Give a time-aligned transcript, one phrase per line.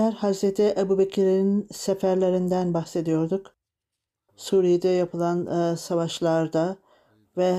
[0.00, 3.54] Hazreti Ebu Bekir'in seferlerinden bahsediyorduk.
[4.36, 6.76] Suriye'de yapılan e, savaşlarda
[7.36, 7.54] ve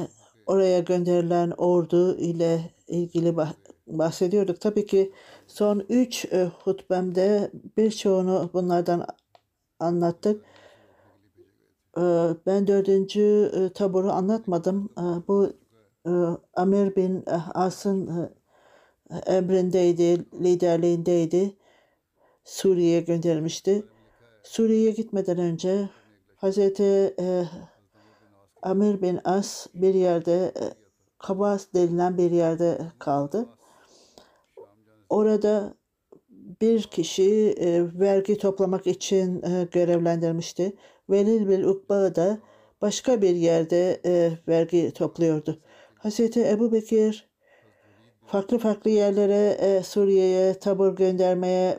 [0.45, 3.56] oraya gönderilen ordu ile ilgili bah-
[3.88, 4.61] bahsediyorduk.
[4.61, 5.11] Tabii ki
[5.47, 9.06] son üç e, hutbemde birçoğunu bunlardan
[9.80, 10.45] anlattık.
[11.97, 12.02] E,
[12.45, 14.89] ben dördüncü e, taburu anlatmadım.
[14.97, 15.53] E, bu
[16.08, 16.11] e,
[16.53, 18.30] Amir bin As'ın
[19.11, 21.58] e, emrindeydi, liderliğindeydi.
[22.45, 23.85] Suriye'ye gönderilmişti.
[24.43, 25.89] Suriye'ye gitmeden önce
[26.35, 27.45] Hazreti e,
[28.61, 30.63] Amir bin As bir yerde e,
[31.17, 33.49] Kabas denilen bir yerde kaldı.
[35.09, 35.73] Orada
[36.61, 40.75] bir kişi e, vergi toplamak için e, görevlendirmişti.
[41.09, 42.39] Velil bin Ukba da
[42.81, 45.59] başka bir yerde e, vergi topluyordu.
[45.95, 47.29] Hazreti Ebu Bekir
[48.25, 51.77] farklı farklı yerlere e, Suriye'ye tabur göndermeye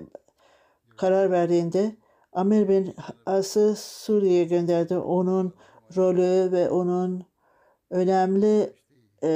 [0.96, 1.96] karar verdiğinde
[2.32, 2.94] Amir bin
[3.26, 4.96] As'ı Suriye'ye gönderdi.
[4.96, 5.54] Onun
[5.96, 7.24] rolü ve onun
[7.90, 8.72] önemli
[9.22, 9.28] e,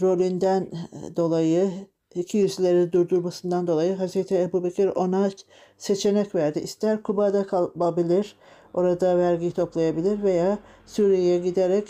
[0.00, 0.68] rolünden
[1.16, 1.70] dolayı
[2.14, 5.30] iki yüzleri durdurmasından dolayı Hazreti Ebu Bekir ona
[5.78, 6.58] seçenek verdi.
[6.58, 8.36] İster Kuba'da kalabilir,
[8.74, 11.88] orada vergi toplayabilir veya Suriye'ye giderek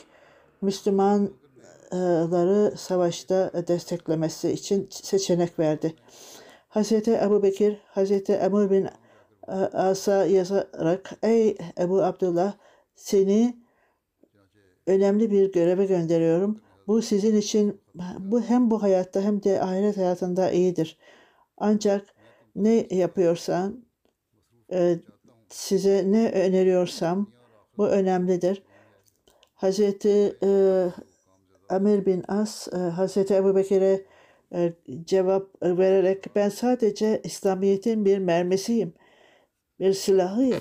[0.62, 5.94] Müslümanları savaşta desteklemesi için seçenek verdi.
[6.68, 8.88] Hazreti Ebu Bekir, Hazreti Emr bin
[9.72, 12.54] Asa yazarak Ey Ebu Abdullah
[12.94, 13.56] seni
[14.86, 16.60] önemli bir göreve gönderiyorum.
[16.86, 17.80] Bu sizin için
[18.18, 20.98] bu hem bu hayatta hem de ahiret hayatında iyidir.
[21.56, 22.14] Ancak
[22.56, 23.84] ne yapıyorsan
[24.72, 24.98] e,
[25.48, 27.32] size ne öneriyorsam
[27.78, 28.62] bu önemlidir.
[29.54, 30.50] Hazreti e,
[31.68, 34.06] Amir bin As, e, Hazreti Ebu Bekir'e e,
[35.04, 38.94] cevap vererek ben sadece İslamiyet'in bir mermisiyim,
[39.80, 40.60] bir silahıyım.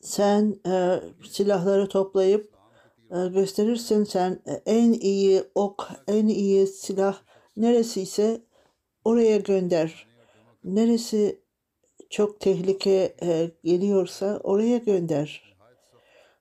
[0.00, 2.54] Sen e, silahları toplayıp
[3.10, 4.04] e, gösterirsin.
[4.04, 7.18] Sen e, en iyi ok, en iyi silah
[7.56, 8.40] neresiyse
[9.04, 10.06] oraya gönder.
[10.64, 11.40] Neresi
[12.10, 15.54] çok tehlike e, geliyorsa oraya gönder.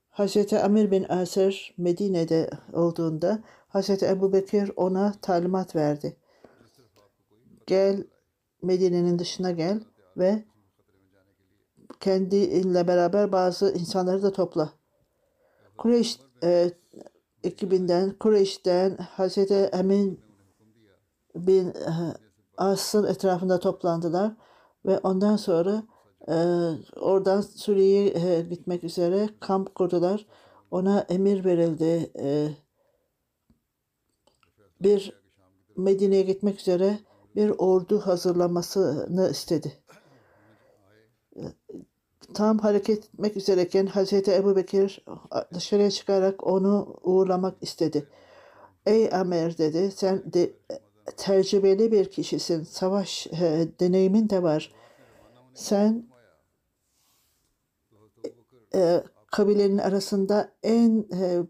[0.10, 3.44] Hazreti Amir bin Asır Medine'de olduğunda
[3.74, 6.18] Hazreti Ebu Bekir ona talimat verdi.
[7.68, 8.04] Gel
[8.62, 9.84] Medine'nin dışına gel
[10.18, 10.44] ve
[12.00, 14.70] kendinle beraber bazı insanları da topla.
[15.78, 16.72] Kureyş e,
[17.44, 20.20] ekibinden, Kureyş'ten Hazreti Emin
[21.36, 21.74] bin e,
[22.58, 24.32] As'ın etrafında toplandılar
[24.86, 25.84] ve ondan sonra
[26.28, 26.36] e,
[27.00, 30.26] oradan Suriye'ye e, gitmek üzere kamp kurdular.
[30.72, 32.12] Ona emir verildi.
[32.20, 32.50] E,
[34.84, 35.24] bir
[35.78, 37.00] Medine'ye gitmek üzere
[37.36, 39.84] bir ordu hazırlamasını istedi.
[42.34, 45.06] Tam hareket etmek üzereyken Hazreti Ebu Bekir
[45.54, 48.08] dışarıya çıkarak onu uğurlamak istedi.
[48.86, 50.54] Ey Amer dedi sen de
[51.18, 52.64] tecrübeli bir kişisin.
[52.64, 54.74] Savaş e, deneyimin de var.
[55.54, 56.08] Sen
[58.76, 61.44] e, kabilenin arasında en e,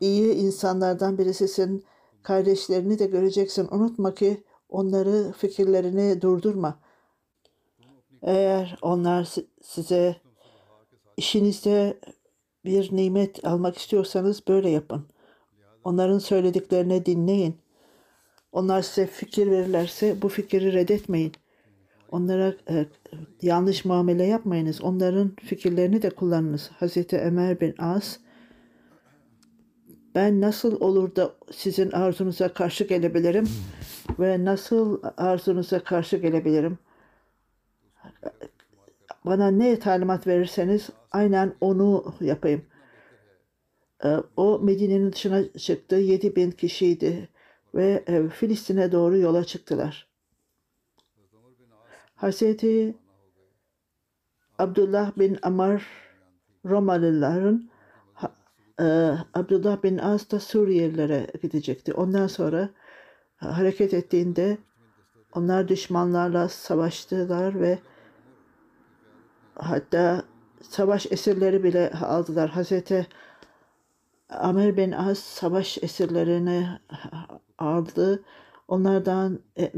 [0.00, 1.84] iyi insanlardan birisisin.
[2.22, 3.68] Kardeşlerini de göreceksin.
[3.70, 6.78] Unutma ki onları fikirlerini durdurma.
[8.22, 10.16] Eğer onlar si- size
[11.16, 12.00] işinizde
[12.64, 15.06] bir nimet almak istiyorsanız böyle yapın.
[15.84, 17.56] Onların söylediklerini dinleyin.
[18.52, 21.32] Onlar size fikir verirlerse bu fikri reddetmeyin.
[22.10, 22.86] Onlara e,
[23.42, 24.82] yanlış muamele yapmayınız.
[24.82, 26.70] Onların fikirlerini de kullanınız.
[26.78, 28.16] Hazreti Ömer bin As
[30.14, 33.48] ben nasıl olur da sizin arzunuza karşı gelebilirim
[34.18, 36.78] ve nasıl arzunuza karşı gelebilirim?
[39.24, 42.64] Bana ne talimat verirseniz aynen onu yapayım.
[44.04, 45.96] Ee, O Medine'nin dışına çıktı.
[45.96, 47.28] 7 bin kişiydi
[47.74, 50.08] ve e, Filistin'e doğru yola çıktılar.
[52.14, 52.94] Hazreti
[54.58, 55.86] Abdullah bin Amar
[56.64, 57.69] Romalıların
[59.34, 61.94] Abdullah bin Az da Suriyelilere gidecekti.
[61.94, 62.68] Ondan sonra
[63.36, 64.58] hareket ettiğinde
[65.34, 67.78] onlar düşmanlarla savaştılar ve
[69.54, 70.24] hatta
[70.62, 72.50] savaş esirleri bile aldılar.
[72.50, 73.06] Hazreti
[74.28, 76.68] Amr bin Az savaş esirlerini
[77.58, 78.22] aldı.
[78.68, 79.72] Onlardan e,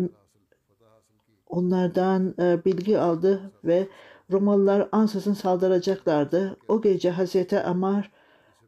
[1.47, 3.89] onlardan e, bilgi aldı ve
[4.33, 6.57] Romalılar ansızın saldıracaklardı.
[6.69, 8.11] O gece Hazreti Amar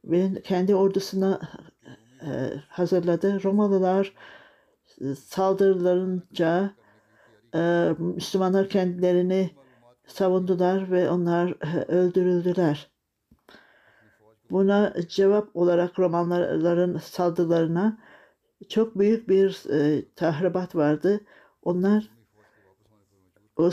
[0.05, 1.41] bin kendi ordusuna
[2.23, 2.31] e,
[2.69, 3.43] hazırladı.
[3.45, 4.13] Romalılar
[5.01, 6.75] e, saldırılarınca
[7.55, 9.51] e, Müslümanlar kendilerini
[10.07, 11.55] savundular ve onlar
[11.89, 12.91] öldürüldüler.
[14.51, 17.99] Buna cevap olarak Romalıların saldırılarına
[18.69, 19.63] çok büyük bir
[20.17, 21.21] tahribat vardı.
[21.63, 22.11] Onlar
[23.57, 23.71] o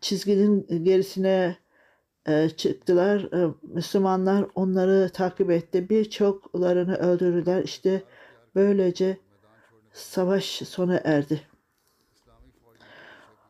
[0.00, 1.56] çizginin gerisine
[2.26, 3.20] e, çıktılar.
[3.32, 5.88] E, Müslümanlar onları takip etti.
[5.90, 7.62] Birçoklarını öldürdüler.
[7.62, 8.02] İşte
[8.54, 9.18] böylece
[9.92, 11.40] savaş sona erdi.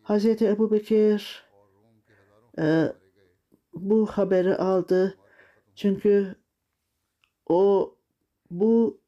[0.03, 1.45] Hazreti Ebu Bekir
[2.59, 2.93] e,
[3.75, 5.19] bu haberi aldı.
[5.75, 6.35] Çünkü
[7.47, 7.95] o
[8.51, 9.01] bu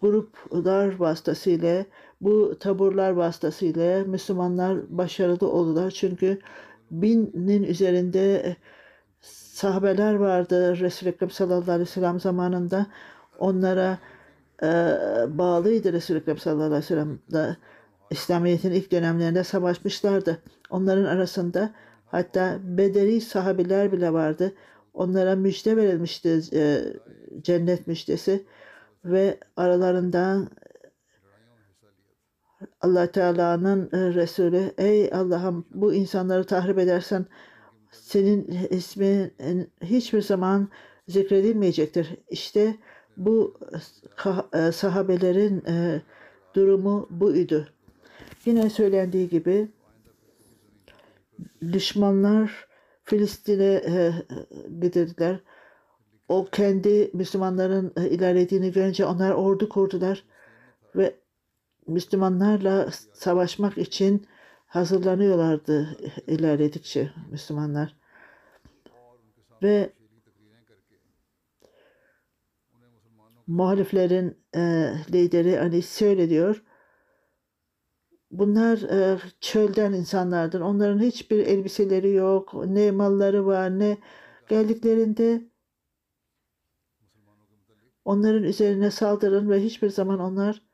[0.00, 1.84] gruplar vasıtasıyla,
[2.20, 5.90] bu taburlar vasıtasıyla Müslümanlar başarılı oldular.
[5.90, 6.38] Çünkü
[6.90, 8.56] binin üzerinde
[9.20, 12.86] sahabeler vardı Resul-i Ekrem sallallahu aleyhi ve sellem zamanında.
[13.38, 13.98] Onlara
[14.62, 14.66] e,
[15.28, 17.56] bağlıydı Resul-i Ekrem sallallahu aleyhi ve sellem da
[18.10, 20.42] İslamiyet'in ilk dönemlerinde savaşmışlardı.
[20.70, 21.70] Onların arasında
[22.06, 24.52] hatta bedeli sahabiler bile vardı.
[24.94, 26.82] Onlara müjde verilmişti e,
[27.42, 28.44] cennet müjdesi
[29.04, 30.48] ve aralarından
[32.80, 37.26] Allah Teala'nın e, Resulü ey Allah'ım bu insanları tahrip edersen
[37.90, 39.32] senin ismin
[39.82, 40.68] hiçbir zaman
[41.08, 42.16] zikredilmeyecektir.
[42.30, 42.76] İşte
[43.16, 43.58] bu
[44.54, 46.02] e, sahabelerin e,
[46.54, 47.68] durumu buydu.
[48.44, 49.68] Yine söylendiği gibi
[51.72, 52.68] düşmanlar
[53.04, 54.12] Filistin'e e,
[54.80, 55.40] gidildiler.
[56.28, 60.24] O kendi Müslümanların e, ilerlediğini görünce onlar ordu kurdular
[60.96, 61.14] ve
[61.88, 64.26] Müslümanlarla savaşmak için
[64.66, 65.96] hazırlanıyorlardı
[66.26, 67.96] ilerledikçe Müslümanlar.
[69.62, 69.92] Ve
[73.46, 76.62] muhaliflerin e, lideri hani şöyle diyor.
[78.30, 80.60] Bunlar e, çölden insanlardır.
[80.60, 83.98] Onların hiçbir elbiseleri yok, ne malları var, ne
[84.48, 85.48] geldiklerinde
[88.04, 90.67] onların üzerine saldırın ve hiçbir zaman onlar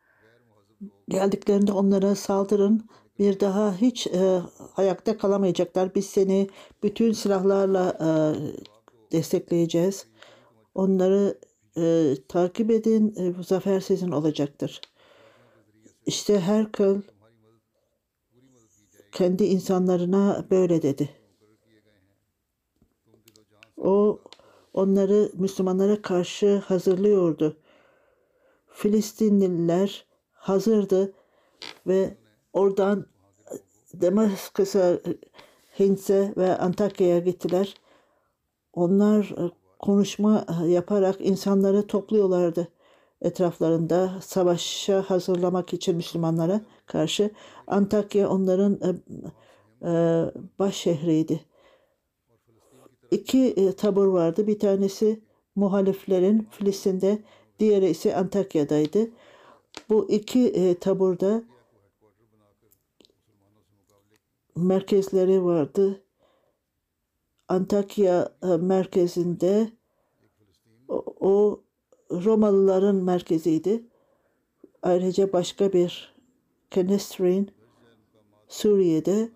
[1.09, 2.89] geldiklerinde onlara saldırın.
[3.19, 4.43] Bir daha hiç e,
[4.77, 5.95] ayakta kalamayacaklar.
[5.95, 6.49] Biz seni
[6.83, 8.09] bütün silahlarla e,
[9.13, 10.07] destekleyeceğiz.
[10.75, 11.39] Onları
[11.77, 13.15] e, takip edin.
[13.17, 14.81] E, zafer sizin olacaktır.
[16.07, 17.03] İşte her kıl
[19.13, 21.11] kendi insanlarına böyle dedi.
[23.77, 24.21] O
[24.73, 27.57] onları Müslümanlara karşı hazırlıyordu.
[28.69, 30.07] Filistinliler
[30.45, 31.13] hazırdı
[31.87, 32.15] ve
[32.53, 33.07] oradan
[34.01, 34.99] Damaskus'a,
[35.79, 37.75] Hint'e ve Antakya'ya gittiler.
[38.73, 42.69] Onlar e, konuşma yaparak insanları topluyorlardı
[43.23, 47.31] etraflarında savaşa hazırlamak için Müslümanlara karşı.
[47.67, 48.89] Antakya onların e,
[49.89, 50.25] e,
[50.59, 51.41] baş şehriydi.
[53.11, 54.47] İki e, tabur vardı.
[54.47, 55.21] Bir tanesi
[55.57, 57.19] muhaliflerin Filistin'de,
[57.59, 59.11] diğeri ise Antakya'daydı.
[59.89, 61.43] Bu iki e, taburda
[64.57, 66.05] merkezleri vardı.
[67.49, 69.71] Antakya e, merkezinde
[70.89, 71.63] o, o
[72.11, 73.85] Romalıların merkeziydi.
[74.83, 76.15] Ayrıca başka bir
[76.71, 77.51] Kenestrin
[78.49, 79.31] Suriye'de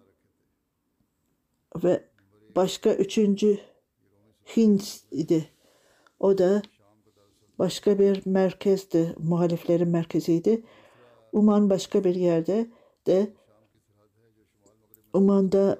[1.85, 2.05] ve
[2.57, 3.59] başka üçüncü
[4.57, 5.51] Hint idi.
[6.21, 6.63] O da
[7.59, 10.63] başka bir merkezdi, muhaliflerin merkeziydi.
[11.33, 12.67] Uman başka bir yerde
[13.07, 13.33] de
[15.13, 15.79] Uman'da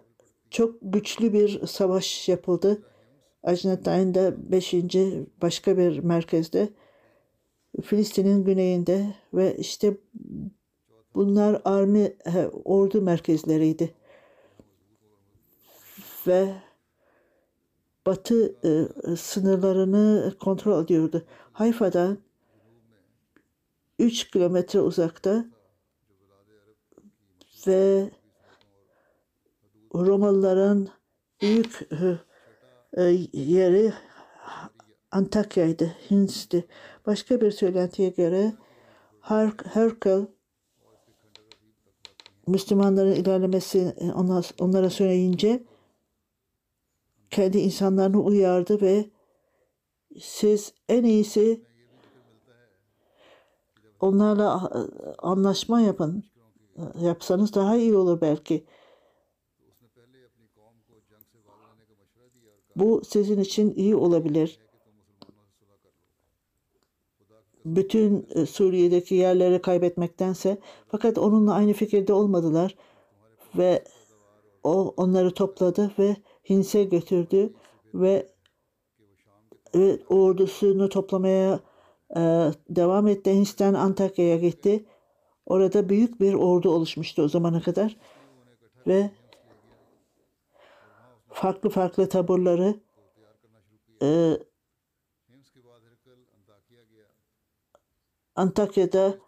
[0.51, 2.83] çok güçlü bir savaş yapıldı.
[3.43, 4.75] Ajnatayn'da 5.
[5.43, 6.69] başka bir merkezde
[7.83, 9.97] Filistin'in güneyinde ve işte
[11.15, 12.13] bunlar army
[12.65, 13.95] ordu merkezleriydi.
[16.27, 16.55] Ve
[18.09, 21.25] batı e, sınırlarını kontrol ediyordu.
[21.53, 22.19] Hayfa'dan
[23.99, 25.45] 3 kilometre uzakta
[27.67, 28.11] ve
[29.95, 30.89] Romalıların
[31.43, 32.19] büyük e,
[33.03, 33.93] e, yeri
[35.11, 36.67] Antakya'ydı, Hins'ti.
[37.07, 38.53] Başka bir söylentiye göre
[39.21, 40.27] Her Herkel
[42.47, 43.95] Müslümanların ilerlemesi
[44.59, 45.65] onlara söyleyince
[47.31, 49.11] kendi insanlarını uyardı ve
[50.21, 51.65] siz en iyisi
[54.01, 54.71] onlarla
[55.19, 56.25] anlaşma yapın.
[57.01, 58.65] Yapsanız daha iyi olur belki.
[62.77, 64.59] Bu sizin için iyi olabilir.
[67.65, 70.59] Bütün e, Suriye'deki yerleri kaybetmektense
[70.89, 72.77] fakat onunla aynı fikirde olmadılar
[73.59, 73.85] ve
[74.65, 76.17] o onları topladı ve
[76.49, 77.53] Hins'e götürdü
[77.95, 78.27] ve,
[79.75, 81.61] ve ordusunu toplamaya
[82.17, 82.21] e,
[82.71, 83.31] devam etti.
[83.31, 84.85] Hins'ten Antakya'ya gitti.
[85.47, 87.97] Orada büyük bir ordu oluşmuştu o zamana kadar
[88.87, 89.11] ve
[91.29, 92.81] farklı farklı taburları
[94.03, 94.39] e,
[98.37, 99.19] Antakya'da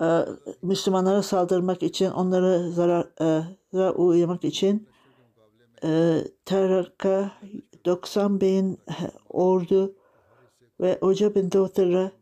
[0.00, 0.06] e,
[0.62, 4.88] Müslümanlara saldırmak için, onları zarar, e, zarar uğramak için
[5.84, 7.32] e, Teraka
[7.84, 8.78] 90 bin
[9.30, 9.96] ordu
[10.80, 12.12] ve Hoca bin Doğtır'a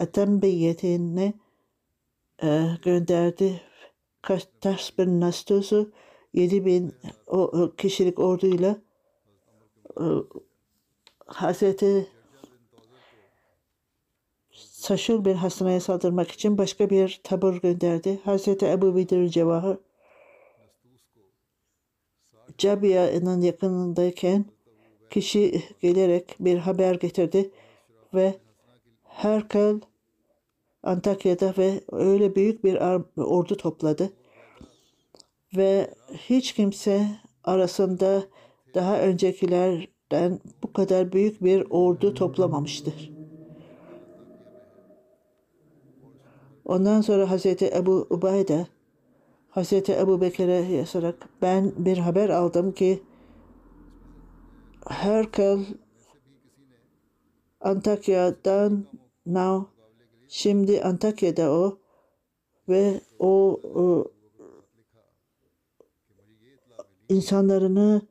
[0.00, 1.34] Atem Beyetini
[2.42, 3.60] e, gönderdi.
[4.22, 5.92] Kaştaş bin Nastus'u
[6.34, 6.94] 7 bin
[7.76, 8.76] kişilik orduyla
[10.00, 10.04] e,
[11.26, 12.06] Hazreti
[14.52, 18.20] Saşul bir hastaneye saldırmak için başka bir tabur gönderdi.
[18.24, 19.76] Hazreti Ebu Bidir Cevahir
[22.60, 24.44] Cabiya'nın yakınındayken
[25.10, 27.50] kişi gelerek bir haber getirdi
[28.14, 28.34] ve
[29.04, 29.80] Herkel
[30.82, 32.74] Antakya'da ve öyle büyük bir
[33.16, 34.12] ordu topladı
[35.56, 37.06] ve hiç kimse
[37.44, 38.22] arasında
[38.74, 43.12] daha öncekilerden bu kadar büyük bir ordu toplamamıştır.
[46.64, 48.66] Ondan sonra Hazreti Ebu Ubayda
[49.50, 53.02] Hazreti Ebu Bekir'e yazarak ben bir haber aldım ki
[54.88, 55.58] Herkel
[57.60, 58.86] Antakya'dan
[59.26, 59.70] now
[60.28, 61.78] şimdi Antakya'da o
[62.68, 64.12] ve o, o
[67.08, 68.02] insanlarını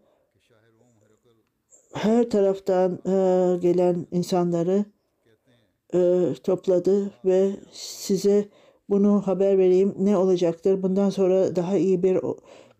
[1.94, 4.86] her taraftan e, gelen insanları
[5.94, 8.50] e, topladı ve size
[8.90, 10.84] bunu haber vereyim ne olacaktır.
[10.84, 12.20] Bundan sonra daha iyi bir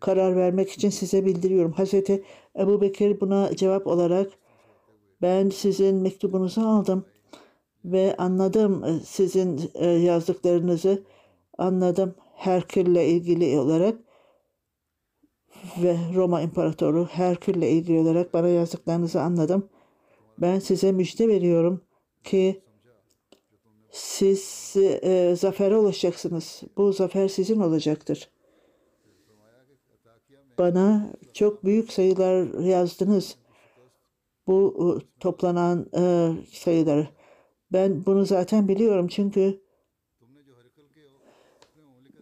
[0.00, 1.72] karar vermek için size bildiriyorum.
[1.72, 2.24] Hazreti
[2.58, 4.30] Ebu Bekir buna cevap olarak
[5.22, 7.04] ben sizin mektubunuzu aldım
[7.84, 11.02] ve anladım e, sizin e, yazdıklarınızı
[11.58, 13.98] anladım Herkül'le ilgili olarak
[15.82, 19.68] ve Roma İmparatoru Herkül'le ilgili olarak bana yazdıklarınızı anladım.
[20.38, 21.80] Ben size müjde veriyorum
[22.24, 22.62] ki
[23.90, 26.62] siz e, zafere ulaşacaksınız.
[26.76, 28.30] Bu zafer sizin olacaktır.
[30.58, 33.36] Bana çok büyük sayılar yazdınız.
[34.46, 37.08] Bu e, toplanan e, sayıları.
[37.72, 39.60] Ben bunu zaten biliyorum çünkü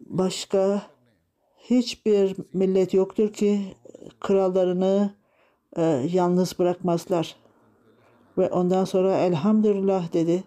[0.00, 0.82] başka
[1.58, 3.60] hiçbir millet yoktur ki
[4.20, 5.14] krallarını
[5.76, 5.82] e,
[6.12, 7.37] yalnız bırakmazlar.
[8.38, 10.44] Ve ondan sonra elhamdülillah dedi.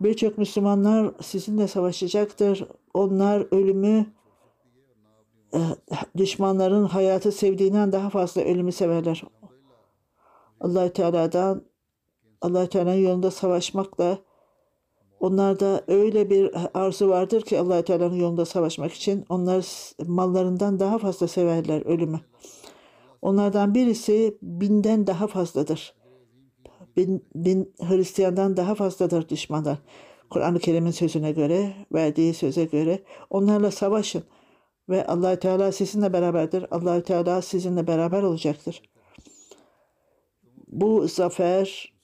[0.00, 2.64] Birçok Müslümanlar sizinle savaşacaktır.
[2.94, 4.06] Onlar ölümü
[5.54, 5.58] e,
[6.16, 9.22] düşmanların hayatı sevdiğinden daha fazla ölümü severler.
[10.60, 11.62] allah Teala'dan
[12.40, 14.18] allah Teala'nın yolunda savaşmakla
[15.20, 19.66] onlarda öyle bir arzu vardır ki allah Teala'nın yolunda savaşmak için onlar
[20.06, 22.20] mallarından daha fazla severler ölümü.
[23.22, 25.99] Onlardan birisi binden daha fazladır
[26.96, 29.78] bin, bin Hristiyandan daha fazladır düşmanlar.
[30.30, 34.24] Kur'an-ı Kerim'in sözüne göre, verdiği söze göre onlarla savaşın
[34.88, 36.66] ve allah Teala sizinle beraberdir.
[36.70, 38.82] allah Teala sizinle beraber olacaktır.
[40.68, 41.94] Bu zafer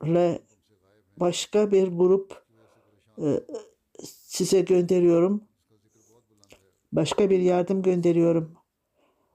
[0.00, 0.42] zaferle
[1.16, 2.44] başka bir grup
[3.18, 3.40] e,
[4.02, 5.44] size gönderiyorum.
[6.92, 8.54] Başka bir yardım gönderiyorum.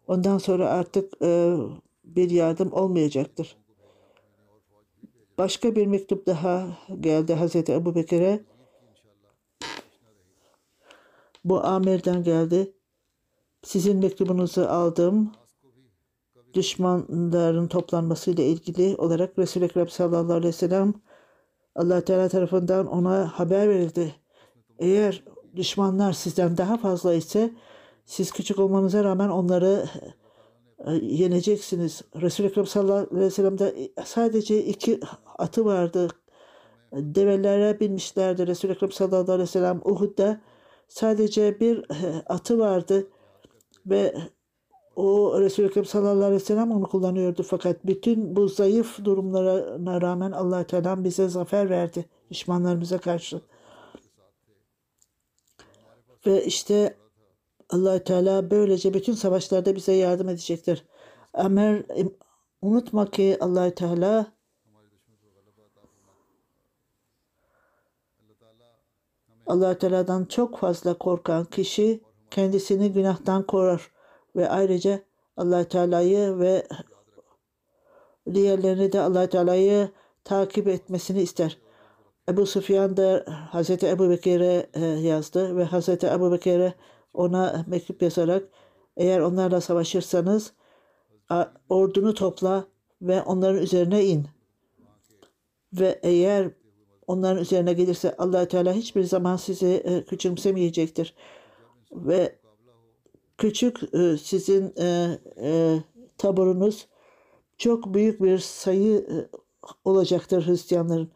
[0.07, 1.57] Ondan sonra artık e,
[2.03, 3.57] bir yardım olmayacaktır.
[5.37, 6.67] Başka bir mektup daha
[6.99, 8.43] geldi Hazreti Ebu Bekir'e.
[11.43, 12.73] Bu amirden geldi.
[13.63, 15.31] Sizin mektubunuzu aldım.
[16.53, 20.93] Düşmanların toplanmasıyla ilgili olarak Resul-i Ekrem sallallahu aleyhi ve sellem
[21.75, 24.15] allah Teala tarafından ona haber verildi.
[24.79, 25.23] Eğer
[25.55, 27.53] düşmanlar sizden daha fazla ise
[28.05, 29.85] siz küçük olmanıza rağmen onları
[31.01, 32.01] yeneceksiniz.
[32.21, 34.99] Resul-i Ekrem sallallahu aleyhi ve sellem'de sadece iki
[35.37, 36.07] atı vardı.
[36.93, 38.47] Develere binmişlerdi.
[38.47, 40.41] Resul-i Ekrem sallallahu aleyhi ve sellem Uhud'da
[40.87, 43.07] sadece bir e, atı vardı
[43.85, 44.15] ve
[44.95, 47.43] o Resul-i Ekrem sallallahu aleyhi ve sellem onu kullanıyordu.
[47.43, 53.41] Fakat bütün bu zayıf durumlarına rağmen allah Teala bize zafer verdi düşmanlarımıza karşı.
[56.25, 56.95] Ve işte
[57.69, 60.85] allah Teala böylece bütün savaşlarda bize yardım edecektir.
[61.33, 61.83] Ömer
[62.61, 64.35] unutma ki allah Teala
[69.47, 73.91] allah Teala'dan çok fazla korkan kişi kendisini günahtan korur
[74.35, 74.99] ve ayrıca
[75.37, 76.67] allah Teala'yı ve
[78.33, 79.89] diğerlerini de allah Teala'yı
[80.23, 81.57] takip etmesini ister.
[82.29, 86.73] Ebu Süfyan da Hazreti Ebu Bekir'e e, yazdı ve Hazreti Ebu Bekir'e
[87.15, 88.43] ona mektup yazarak
[88.97, 90.53] eğer onlarla savaşırsanız
[91.69, 92.67] ordunu topla
[93.01, 94.27] ve onların üzerine in.
[95.73, 96.51] Ve eğer
[97.07, 101.15] onların üzerine gelirse allah Teala hiçbir zaman sizi e, küçümsemeyecektir.
[101.91, 102.35] Ve
[103.37, 104.73] küçük e, sizin
[106.17, 106.87] taburunuz
[107.57, 109.27] çok büyük bir sayı
[109.85, 111.11] olacaktır Hristiyanların.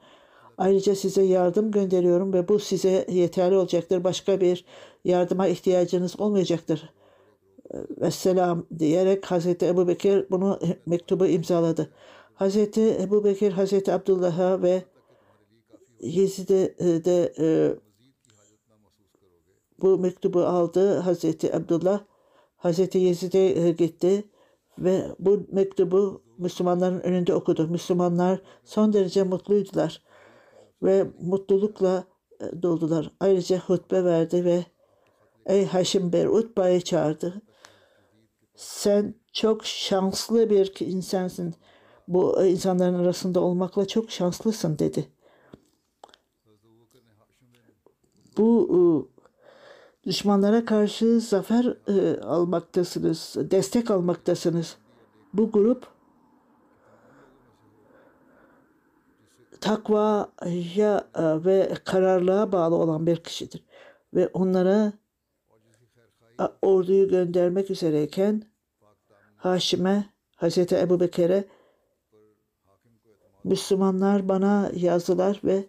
[0.59, 4.03] Ayrıca size yardım gönderiyorum ve bu size yeterli olacaktır.
[4.03, 4.65] Başka bir
[5.05, 6.89] yardıma ihtiyacınız olmayacaktır.
[7.73, 11.89] Vesselam diyerek Hazreti Ebu Bekir bunu mektubu imzaladı.
[12.33, 14.83] Hazreti Ebu Bekir Hazreti Abdullah'a ve
[16.01, 17.75] Yezid'e de e,
[19.81, 22.01] bu mektubu aldı Hazreti Abdullah.
[22.57, 24.23] Hazreti Yezid'e e, gitti
[24.77, 27.67] ve bu mektubu Müslümanların önünde okudu.
[27.67, 30.08] Müslümanlar son derece mutluydular
[30.83, 32.03] ve mutlulukla
[32.41, 33.11] e, doldular.
[33.19, 34.65] Ayrıca hutbe verdi ve
[35.45, 37.41] Ey Haşim Ber Utba'yı çağırdı.
[38.55, 41.53] Sen çok şanslı bir insansın.
[42.07, 45.07] Bu insanların arasında olmakla çok şanslısın dedi.
[48.37, 48.79] Bu e,
[50.09, 54.75] düşmanlara karşı zafer e, almaktasınız, destek almaktasınız.
[55.33, 55.87] Bu grup
[59.61, 63.63] takvaya e, ve kararlılığa bağlı olan bir kişidir.
[64.13, 64.93] Ve onlara
[66.61, 68.43] orduyu göndermek üzereyken
[69.35, 71.47] Haşim'e, Hazreti Ebu Bekir'e
[73.43, 75.65] Müslümanlar bana yazdılar ve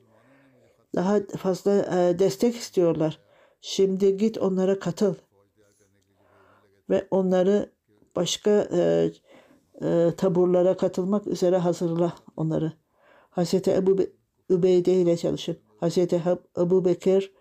[0.94, 3.18] daha fazla e, destek istiyorlar.
[3.61, 5.14] Şimdi git onlara katıl
[6.90, 7.72] ve onları
[8.16, 9.11] başka e,
[9.83, 12.72] e, taburlara katılmak üzere hazırla onları.
[13.30, 14.06] Hazreti Ebu Be
[14.50, 15.56] Übeyde ile çalışın.
[15.80, 16.22] Hazreti
[16.58, 17.32] Ebu Bekir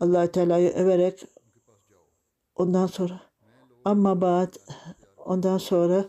[0.00, 1.24] allah Teala'yı överek
[2.54, 3.20] ondan sonra
[3.84, 4.54] ama ba'd
[5.24, 6.04] ondan sonra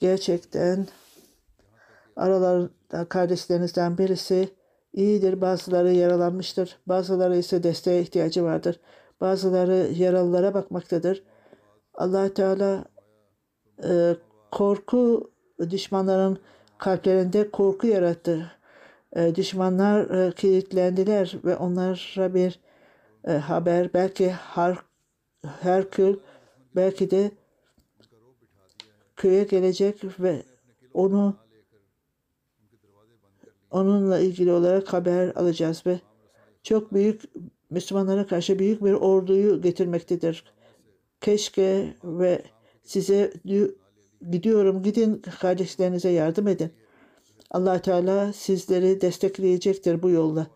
[0.00, 0.86] gerçekten
[2.16, 4.48] aralarında kardeşlerinizden birisi
[4.92, 5.40] iyidir.
[5.40, 6.78] Bazıları yaralanmıştır.
[6.86, 8.80] Bazıları ise desteğe ihtiyacı vardır.
[9.20, 11.22] Bazıları yaralılara bakmaktadır.
[11.94, 12.84] allah Teala
[13.84, 14.16] e,
[14.50, 15.30] korku
[15.70, 16.38] düşmanların
[16.78, 18.52] kalplerinde korku yarattı.
[19.16, 22.60] E, düşmanlar e, kilitlendiler ve onlara bir
[23.24, 24.78] e, haber belki Har
[25.60, 26.16] Herkül
[26.76, 27.30] belki de
[29.16, 30.42] köye gelecek ve
[30.94, 31.36] onu
[33.70, 36.00] onunla ilgili olarak haber alacağız ve
[36.62, 37.22] çok büyük
[37.70, 40.44] Müslümanlara karşı büyük bir orduyu getirmektedir.
[41.20, 42.42] Keşke ve
[42.82, 43.32] size
[44.30, 46.72] gidiyorum gidin kardeşlerinize yardım edin.
[47.50, 50.46] allah Teala sizleri destekleyecektir bu yolda.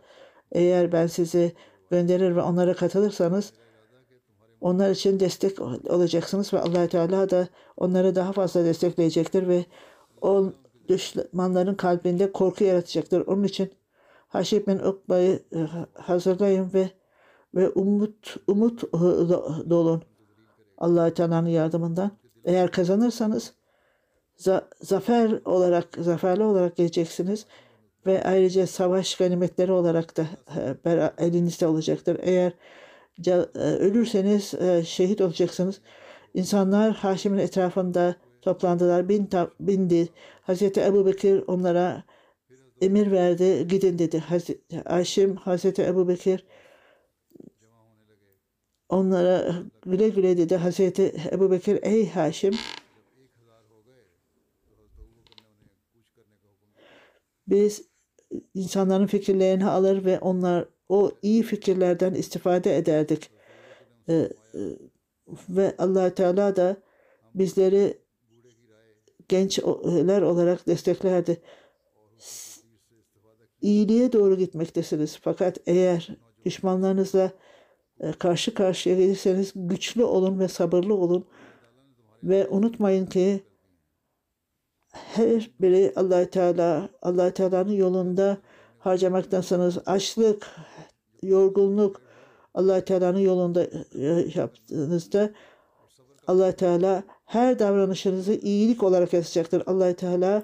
[0.53, 1.53] Eğer ben sizi
[1.91, 3.53] gönderir ve onlara katılırsanız
[4.61, 9.65] onlar için destek olacaksınız ve allah Teala da onları daha fazla destekleyecektir ve
[10.21, 10.53] o
[10.89, 13.27] düşmanların kalbinde korku yaratacaktır.
[13.27, 13.71] Onun için
[14.29, 15.59] Haşib bin Ukba'yı e,
[15.95, 16.91] hazırlayın ve
[17.55, 18.99] ve umut umut e,
[19.71, 20.03] dolun.
[20.79, 22.22] Allah Teala'nın yardımından.
[22.45, 23.53] Eğer kazanırsanız
[24.37, 27.47] za zafer olarak zaferli olarak geleceksiniz
[28.07, 30.27] ve ayrıca savaş ganimetleri olarak da
[30.87, 32.21] e, elinizde olacaktır.
[32.23, 32.53] Eğer
[33.27, 35.81] e, ölürseniz e, şehit olacaksınız.
[36.35, 39.09] İnsanlar Haşim'in etrafında toplandılar.
[39.09, 40.09] Bin ta- bindi.
[40.43, 42.03] Hazreti Ebu Bekir onlara
[42.81, 43.69] emir verdi.
[43.69, 44.19] Gidin dedi.
[44.19, 46.45] Hazreti Haşim, Hazreti Ebu Bekir
[48.93, 49.55] onlara
[49.87, 50.57] güle güle dedi.
[50.57, 52.55] Hazreti Ebu Bekir ey Haşim
[57.49, 57.85] biz
[58.55, 63.31] insanların fikirlerini alır ve onlar o iyi fikirlerden istifade ederdik.
[64.09, 64.29] Ee, e,
[65.49, 66.77] ve allah Teala da
[67.35, 67.99] bizleri
[69.29, 71.41] gençler olarak desteklerdi.
[73.61, 75.19] İyiliğe doğru gitmektesiniz.
[75.23, 77.33] Fakat eğer düşmanlarınızla
[78.19, 81.25] karşı karşıya gelirseniz güçlü olun ve sabırlı olun.
[82.25, 83.43] Ve unutmayın ki
[84.93, 88.39] her biri allah Teala allah Teala'nın yolunda
[88.79, 89.79] harcamaktasınız.
[89.87, 90.47] Açlık,
[91.23, 92.01] yorgunluk
[92.55, 93.65] allah Teala'nın yolunda
[93.99, 95.31] e, yaptığınızda
[96.27, 99.63] allah Teala her davranışınızı iyilik olarak yazacaktır.
[99.67, 100.43] allah Teala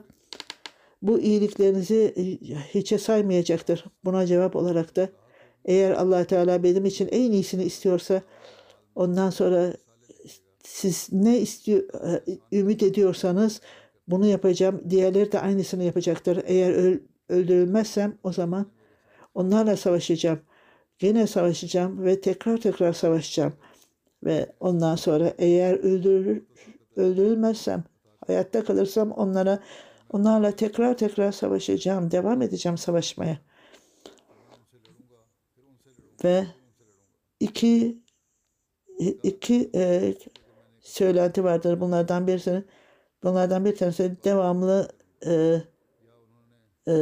[1.02, 2.22] bu iyiliklerinizi e,
[2.54, 3.84] hiçe saymayacaktır.
[4.04, 5.08] Buna cevap olarak da
[5.68, 8.22] eğer allah Teala benim için en iyisini istiyorsa
[8.94, 9.74] ondan sonra
[10.64, 11.82] siz ne istiyor,
[12.52, 13.60] ümit ediyorsanız
[14.08, 14.82] bunu yapacağım.
[14.90, 16.42] Diğerleri de aynısını yapacaktır.
[16.46, 18.66] Eğer öl- öldürülmezsem o zaman
[19.34, 20.40] onlarla savaşacağım.
[20.98, 23.52] Gene savaşacağım ve tekrar tekrar savaşacağım.
[24.24, 26.42] Ve ondan sonra eğer öldürülür,
[26.96, 27.84] öldürülmezsem,
[28.26, 29.58] hayatta kalırsam onlara
[30.10, 32.10] onlarla tekrar tekrar savaşacağım.
[32.10, 33.38] Devam edeceğim savaşmaya.
[36.24, 36.46] Ve
[37.40, 38.02] iki
[39.22, 40.14] iki e,
[40.80, 41.80] söylenti vardır.
[41.80, 42.64] Bunlardan birisi
[43.22, 44.88] bunlardan bir tanesi devamlı
[45.26, 45.62] e,
[46.88, 46.94] e,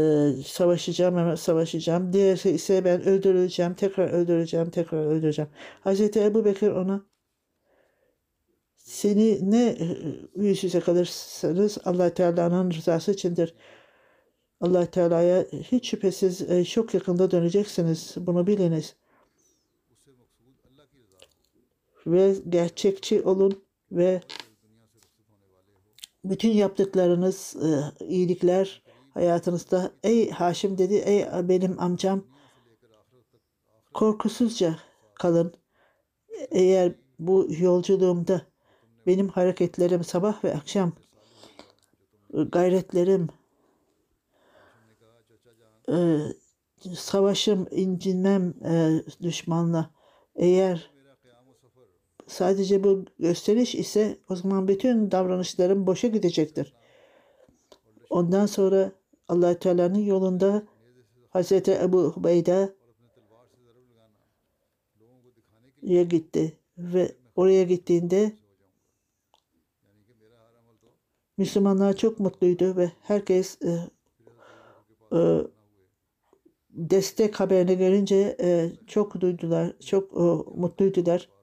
[0.46, 2.12] savaşacağım ama savaşacağım.
[2.12, 5.50] Diğerisi ise ben öldürüleceğim, tekrar öldüreceğim, tekrar öldüreceğim.
[5.80, 7.06] Hazreti Ebu Bekir ona
[8.76, 9.86] seni ne e,
[10.36, 13.54] yüz yüze kalırsanız allah Teala'nın rızası içindir.
[14.60, 18.14] allah Teala'ya hiç şüphesiz e, çok yakında döneceksiniz.
[18.16, 18.96] Bunu biliniz.
[22.06, 24.20] Ve gerçekçi olun ve
[26.24, 28.82] bütün yaptıklarınız e, iyilikler
[29.14, 32.24] hayatınızda ey Haşim dedi ey benim amcam
[33.94, 34.78] korkusuzca
[35.14, 35.54] kalın.
[36.50, 38.42] Eğer bu yolculuğumda
[39.06, 40.92] benim hareketlerim sabah ve akşam
[42.34, 43.28] e, gayretlerim
[45.88, 46.18] e,
[46.96, 48.54] savaşım incinmem
[49.22, 49.90] düşmanla
[50.34, 50.95] eğer
[52.26, 56.72] sadece bu gösteriş ise o zaman bütün davranışlarım boşa gidecektir.
[58.10, 58.92] Ondan sonra
[59.28, 60.62] allah Teala'nın yolunda
[61.28, 62.74] Hazreti Ebu Ubeyde'ye
[66.04, 68.32] gitti ve oraya gittiğinde
[71.38, 73.90] Müslümanlar çok mutluydu ve herkes e,
[75.12, 75.40] e,
[76.70, 80.22] destek haberini görünce e, çok duydular, çok e,
[80.60, 81.35] mutluydular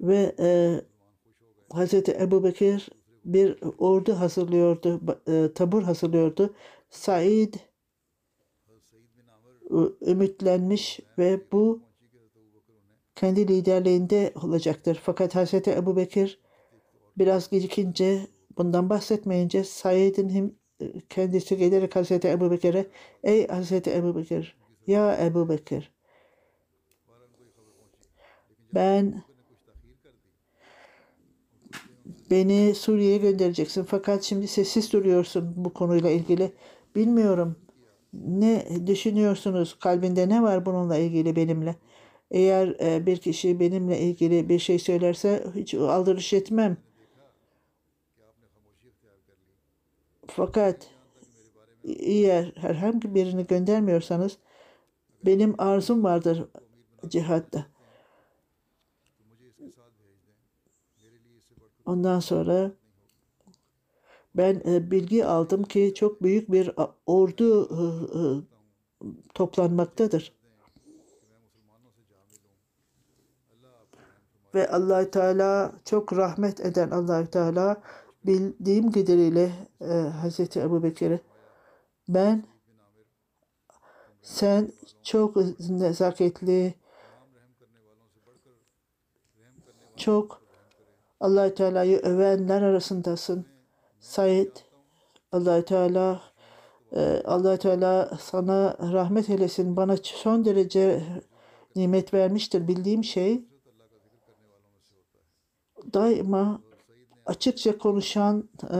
[0.00, 0.80] ve e,
[1.72, 2.88] Hazreti Ebu Bekir
[3.24, 6.54] bir ordu hazırlıyordu, e, tabur hazırlıyordu.
[6.90, 7.54] Said
[9.70, 9.76] e,
[10.10, 11.82] ümitlenmiş ve bu
[13.14, 15.00] kendi liderliğinde olacaktır.
[15.02, 16.40] Fakat Hazreti Ebu Bekir
[17.18, 18.26] biraz gecikince
[18.58, 20.52] bundan bahsetmeyince Said'in hem
[21.08, 22.86] kendisi gelerek Hazreti Ebu Bekir'e
[23.22, 25.94] Ey Hazreti Ebu Bekir, ya Ebu Bekir
[28.74, 29.22] ben
[32.34, 36.52] beni Suriye'ye göndereceksin fakat şimdi sessiz duruyorsun bu konuyla ilgili.
[36.96, 37.56] Bilmiyorum
[38.12, 39.78] ne düşünüyorsunuz?
[39.78, 41.76] Kalbinde ne var bununla ilgili benimle?
[42.30, 46.76] Eğer e, bir kişi benimle ilgili bir şey söylerse hiç aldırış etmem.
[50.26, 50.90] Fakat
[51.84, 54.38] eğer herhangi birini göndermiyorsanız
[55.26, 56.44] benim arzum vardır
[57.08, 57.73] cihatta.
[61.86, 62.72] Ondan sonra
[64.34, 66.70] ben e, bilgi aldım ki çok büyük bir
[67.06, 67.82] ordu e,
[68.18, 68.22] e,
[69.34, 70.32] toplanmaktadır.
[74.54, 77.82] Ve allah Teala çok rahmet eden allah Teala
[78.26, 79.48] bildiğim kadarıyla
[79.80, 81.20] e, Hazreti Ebu Bekir'e
[82.08, 82.44] ben
[84.22, 85.36] sen çok
[85.68, 86.74] nezaketli
[89.96, 90.43] çok
[91.24, 93.46] allah Teala'yı övenler arasındasın.
[94.00, 94.56] Said
[95.32, 96.22] allah Teala
[96.96, 99.76] Ee, allah Teala sana rahmet eylesin.
[99.76, 101.02] Bana son derece
[101.76, 102.68] nimet vermiştir.
[102.68, 103.44] Bildiğim şey
[105.94, 106.62] daima
[107.26, 108.78] açıkça konuşan e,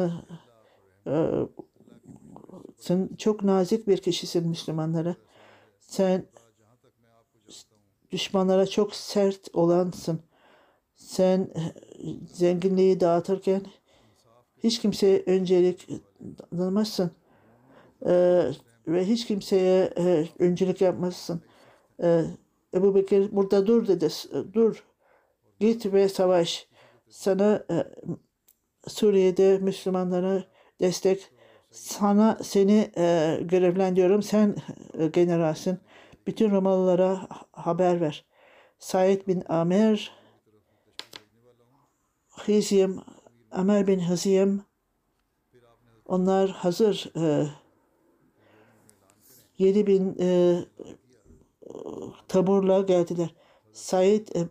[1.10, 1.30] e,
[2.78, 5.16] sen çok nazik bir kişisin Müslümanlara.
[5.80, 6.26] Sen
[8.12, 10.20] düşmanlara çok sert olansın.
[11.04, 11.48] Sen
[12.32, 13.62] zenginliği dağıtırken
[14.64, 15.88] hiç kimseye öncelik
[16.50, 17.10] tanımazsın.
[18.06, 18.50] Ee,
[18.86, 21.42] ve hiç kimseye e, öncelik yapmazsın.
[22.02, 22.24] Ee,
[22.74, 24.08] Ebu Bekir burada dur dedi.
[24.52, 24.84] Dur.
[25.60, 26.68] Git ve savaş.
[27.08, 27.84] Sana e,
[28.88, 30.44] Suriye'de Müslümanlara
[30.80, 31.30] destek
[31.70, 34.22] sana seni e, görevlendiriyorum.
[34.22, 34.56] Sen
[34.98, 35.78] e, generalsin.
[36.26, 38.24] Bütün Romalılara haber ver.
[38.78, 40.23] Said bin Amer
[42.48, 43.00] Hizim
[43.50, 44.62] Amer bin Hizim
[46.06, 47.46] onlar hazır e,
[49.58, 50.58] 7 bin e,
[52.28, 53.34] taburla geldiler.
[53.72, 54.48] Said e,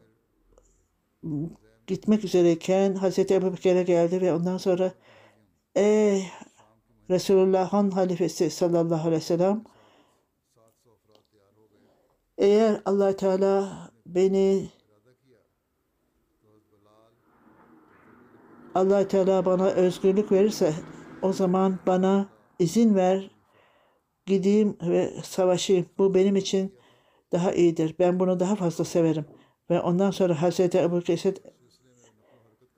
[1.88, 4.92] gitmek üzereyken Hazreti Ebu Bekir'e geldi ve ondan sonra
[5.76, 6.28] ey
[7.10, 9.64] Resulullah'ın halifesi sallallahu aleyhi ve sellem
[12.38, 14.70] eğer allah Teala beni
[18.76, 20.74] allah Teala bana özgürlük verirse
[21.22, 23.32] o zaman bana izin ver
[24.26, 25.86] gideyim ve savaşayım.
[25.98, 26.76] Bu benim için
[27.32, 27.96] daha iyidir.
[28.00, 29.26] Ben bunu daha fazla severim.
[29.70, 31.38] Ve ondan sonra Hazreti Ebu Kesed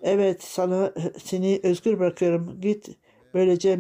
[0.02, 2.62] evet sana seni özgür bırakıyorum.
[2.62, 2.90] Git
[3.34, 3.80] böylece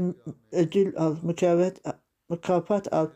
[0.51, 1.82] ödül al, mükafat,
[2.30, 3.08] mükafat al.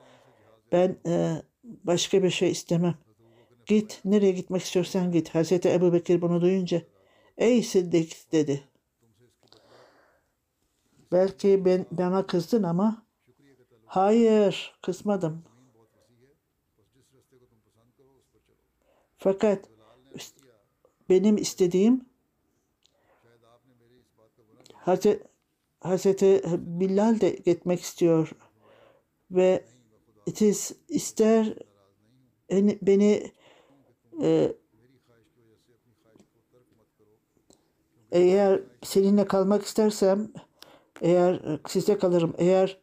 [0.72, 2.96] Ben e, başka bir şey istemem.
[3.66, 5.30] Git nereye gitmek istiyorsan git.
[5.36, 6.82] Hazreti Ebu Bekir bunu duyunca
[7.38, 8.69] ey Siddik dedi.
[11.12, 13.06] Belki ben, bana kızdın ama
[13.86, 15.44] hayır kızmadım.
[19.18, 19.70] Fakat
[21.10, 22.06] benim istediğim
[24.74, 25.24] Hazreti,
[25.80, 28.32] Hazreti Bilal de gitmek istiyor
[29.32, 29.66] ve
[30.26, 31.56] itiz ister
[32.82, 33.32] beni
[34.22, 34.56] e,
[38.12, 40.32] eğer seninle kalmak istersem
[41.02, 42.78] eğer size kalırım eğer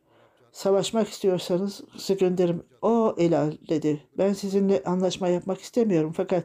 [0.53, 2.63] savaşmak istiyorsanız size gönderirim.
[2.83, 4.03] O Elal dedi.
[4.19, 6.45] Ben sizinle anlaşma yapmak istemiyorum fakat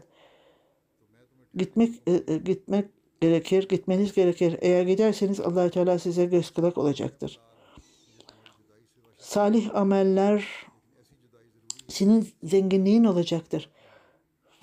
[1.55, 2.85] gitmek e, gitmek
[3.21, 4.57] gerekir, gitmeniz gerekir.
[4.61, 7.39] Eğer giderseniz allah Teala size göz kulak olacaktır.
[9.17, 10.45] Salih ameller
[11.87, 13.69] senin zenginliğin olacaktır.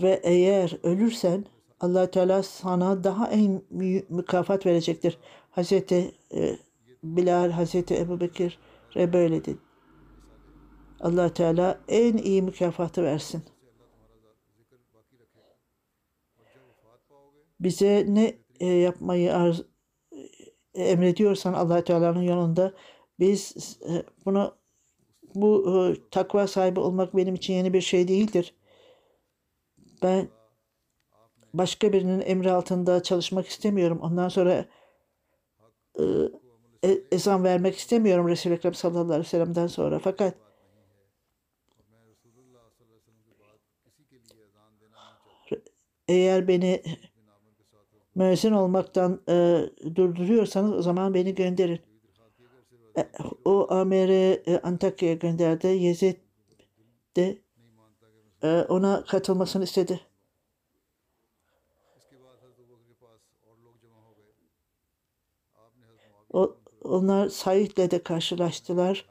[0.03, 1.44] Ve eğer ölürsen
[1.81, 3.62] allah Teala sana daha en
[4.09, 5.18] mükafat verecektir.
[5.51, 6.59] Hazreti e,
[7.02, 9.58] Bilal, Hazreti Ebu Bekir'e böyle dedi.
[11.00, 13.44] allah Teala en iyi mükafatı versin.
[17.61, 19.62] Bize ne e, yapmayı arz,
[20.74, 22.74] e, emrediyorsan allah Teala'nın yolunda
[23.18, 24.54] biz e, bunu
[25.34, 28.54] bu takva sahibi olmak benim için yeni bir şey değildir.
[30.02, 30.28] Ben
[31.54, 33.98] başka birinin emri altında çalışmak istemiyorum.
[34.02, 34.64] Ondan sonra
[36.84, 39.98] e, ezan vermek istemiyorum Resul-i Ekrem sallallahu aleyhi ve sellem'den sonra.
[39.98, 40.34] Fakat
[46.08, 46.82] eğer beni
[48.14, 49.64] müezzin olmaktan e,
[49.94, 51.80] durduruyorsanız o zaman beni gönderin.
[52.98, 53.08] E,
[53.44, 55.66] o Amer'i e, Antakya'ya gönderdi.
[55.66, 56.16] Yezid
[57.16, 57.38] de
[58.42, 60.00] e, ona katılmasını istedi.
[66.32, 66.56] O,
[66.88, 69.05] onlar Said'le de karşılaştılar.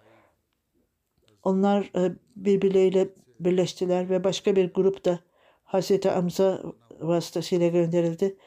[1.44, 3.10] Onlar e, birbirleriyle
[3.40, 5.20] birleştiler ve başka bir grup da
[5.64, 6.64] Hazreti Hamza
[7.00, 8.38] vasıtasıyla gönderildi.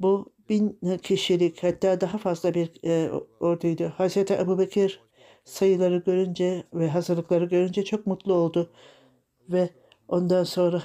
[0.00, 3.92] Bu bin kişilik hatta daha fazla bir e, orduydu.
[3.96, 5.00] Hazreti Ebu Bekir
[5.44, 8.70] sayıları görünce ve hazırlıkları görünce çok mutlu oldu.
[9.48, 9.68] Ve
[10.08, 10.82] ondan sonra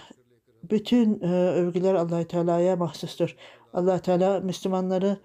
[0.63, 3.35] bütün e, övgüler allah Teala'ya mahsustur.
[3.73, 5.17] allah Teala Müslümanları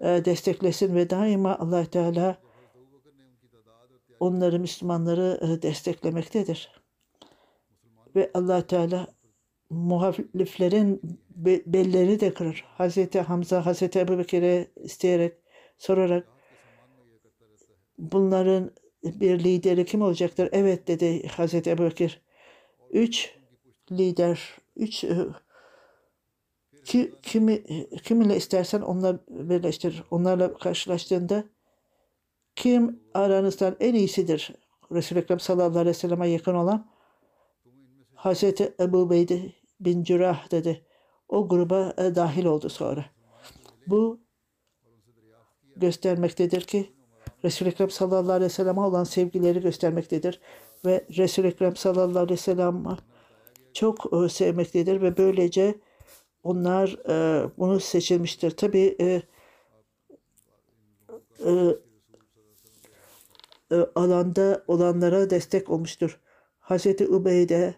[0.00, 2.38] desteklesin ve daima allah Teala
[4.20, 6.82] onları Müslümanları e, desteklemektedir.
[8.16, 9.06] Ve allah Teala
[9.70, 11.00] muhaliflerin
[11.66, 12.64] belleri de kırır.
[12.68, 15.34] Hazreti Hamza, Hazreti Ebu Bekir'e isteyerek,
[15.78, 16.28] sorarak
[17.98, 18.70] bunların
[19.04, 20.48] bir lideri kim olacaktır?
[20.52, 22.22] Evet dedi Hazreti Ebu Bekir.
[22.90, 23.34] Üç
[23.92, 25.16] lider, üç e,
[26.84, 27.64] ki, kimi,
[27.96, 30.02] kiminle istersen onlar birleştir.
[30.10, 31.44] Onlarla karşılaştığında
[32.56, 34.54] kim aranızdan en iyisidir?
[34.92, 36.90] Resul-i Ekrem sallallahu aleyhi ve sellem'e yakın olan
[38.14, 40.84] Hazreti Ebu Beyde bin Cürah dedi.
[41.28, 43.04] O gruba e, dahil oldu sonra.
[43.86, 44.20] Bu
[45.76, 46.92] göstermektedir ki
[47.44, 50.40] Resul-i Ekrem sallallahu aleyhi ve sellem'e olan sevgileri göstermektedir.
[50.84, 52.96] Ve Resul-i Ekrem sallallahu aleyhi ve sellem'i
[53.72, 55.74] çok e, sevmektedir ve böylece
[56.42, 58.50] onlar e, bunu seçilmiştir.
[58.50, 59.22] Tabi e,
[61.44, 61.76] e,
[63.72, 66.20] e, alanda olanlara destek olmuştur.
[66.60, 67.74] Hazreti Ubeyde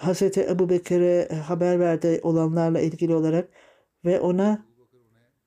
[0.00, 3.48] Hazreti Ebu Bekir'e haber verdi olanlarla ilgili olarak
[4.04, 4.66] ve ona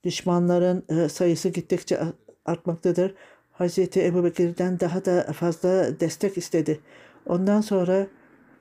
[0.03, 1.99] düşmanların e, sayısı gittikçe
[2.45, 3.15] artmaktadır.
[3.51, 6.79] Hazreti Ebu Bekir'den daha da fazla destek istedi.
[7.25, 8.07] Ondan sonra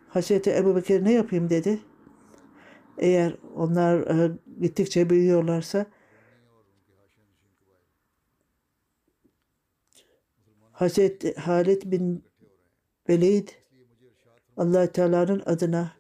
[0.09, 1.79] Hazreti Ebu Bekir ne yapayım dedi.
[2.99, 4.31] Eğer onlar e,
[4.61, 5.87] gittikçe büyüyorlarsa
[10.73, 12.25] Hazreti Halid bin
[13.09, 13.49] Velid
[14.57, 15.93] allah Teala'nın adına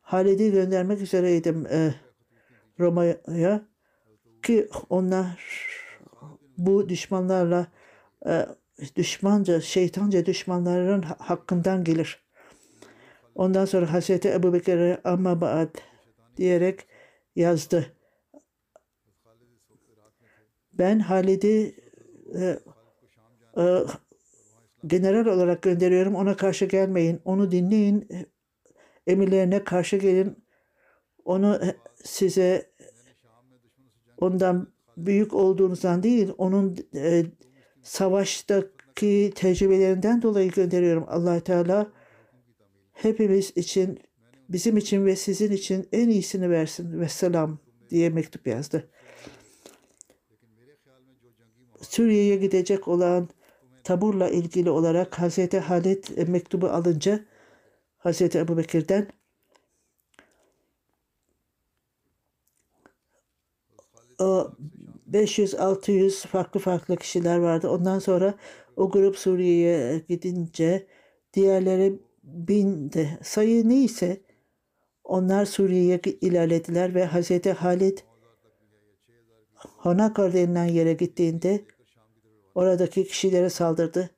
[0.00, 1.94] Halid'i göndermek üzereydim e,
[2.78, 3.66] Roma'ya
[4.42, 5.44] ki onlar
[6.58, 7.66] bu düşmanlarla
[8.26, 8.46] e,
[8.96, 12.22] düşmanca, şeytanca düşmanların hakkından gelir.
[13.34, 15.91] Ondan sonra Hazreti Ebu Bekir'e amma ba'd
[16.36, 16.86] diyerek
[17.36, 17.86] yazdı.
[20.72, 21.76] Ben Halid'i
[22.34, 22.58] e,
[23.56, 23.78] e,
[24.86, 26.14] general olarak gönderiyorum.
[26.14, 27.20] Ona karşı gelmeyin.
[27.24, 28.08] Onu dinleyin.
[29.06, 30.44] Emirlerine karşı gelin.
[31.24, 31.60] Onu
[32.04, 32.72] size
[34.20, 37.24] ondan büyük olduğunuzdan değil, onun e,
[37.82, 41.04] savaştaki tecrübelerinden dolayı gönderiyorum.
[41.08, 41.92] allah Teala
[42.92, 44.00] hepimiz için,
[44.52, 47.58] bizim için ve sizin için en iyisini versin ve selam
[47.90, 48.90] diye mektup yazdı.
[51.80, 53.28] Suriye'ye gidecek olan
[53.84, 57.24] taburla ilgili olarak Hazreti Halid mektubu alınca
[57.98, 59.08] Hazreti Ebu Bekir'den
[64.18, 64.52] o
[65.10, 67.68] 500-600 farklı farklı kişiler vardı.
[67.68, 68.34] Ondan sonra
[68.76, 70.86] o grup Suriye'ye gidince
[71.34, 73.18] diğerleri bindi.
[73.22, 74.20] Sayı neyse
[75.04, 77.98] onlar Suriye'ye ilerlediler ve Hazreti Halid
[79.54, 81.64] Honakar denilen yere gittiğinde
[82.54, 84.10] oradaki kişilere saldırdı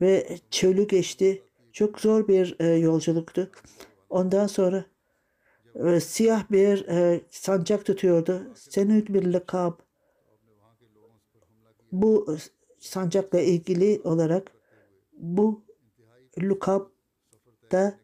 [0.00, 1.42] ve çölü geçti.
[1.72, 3.50] Çok zor bir e, yolculuktu.
[4.10, 4.84] Ondan sonra
[5.74, 8.52] e, siyah bir e, sancak tutuyordu.
[8.54, 9.72] Senüt bir lakab.
[11.92, 12.36] Bu
[12.78, 14.52] sancakla ilgili olarak
[15.12, 15.64] bu
[16.42, 16.86] lukab
[17.72, 17.98] da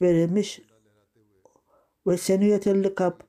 [0.00, 0.62] verilmiş
[2.06, 3.20] ve senüyetel lakab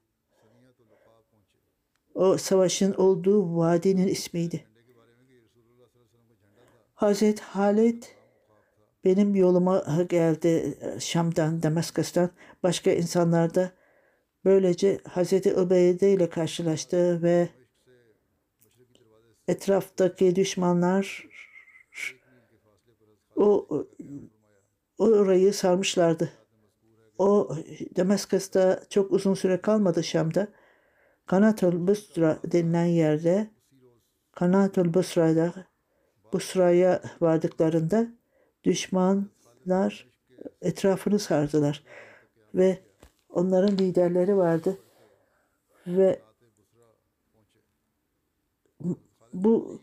[2.13, 4.67] o savaşın olduğu vadinin ismiydi.
[6.93, 8.03] Hazret Halid
[9.03, 12.29] benim yoluma geldi Şam'dan, Damaskus'tan.
[12.63, 13.71] Başka insanlar da
[14.45, 17.49] böylece Hazreti Ubeyde ile karşılaştı ve
[19.47, 21.27] etraftaki düşmanlar
[23.35, 23.67] o
[24.97, 26.29] orayı sarmışlardı.
[27.17, 27.55] O
[27.97, 30.47] Damaskus'ta çok uzun süre kalmadı Şam'da.
[31.25, 33.49] Kanatul Busra denilen yerde
[34.31, 35.53] Kanatul Busra'da
[36.33, 38.07] Busra'ya vardıklarında
[38.63, 40.07] düşmanlar
[40.61, 41.83] etrafını sardılar
[42.55, 42.79] ve
[43.29, 44.77] onların liderleri vardı
[45.87, 46.21] ve
[49.33, 49.81] bu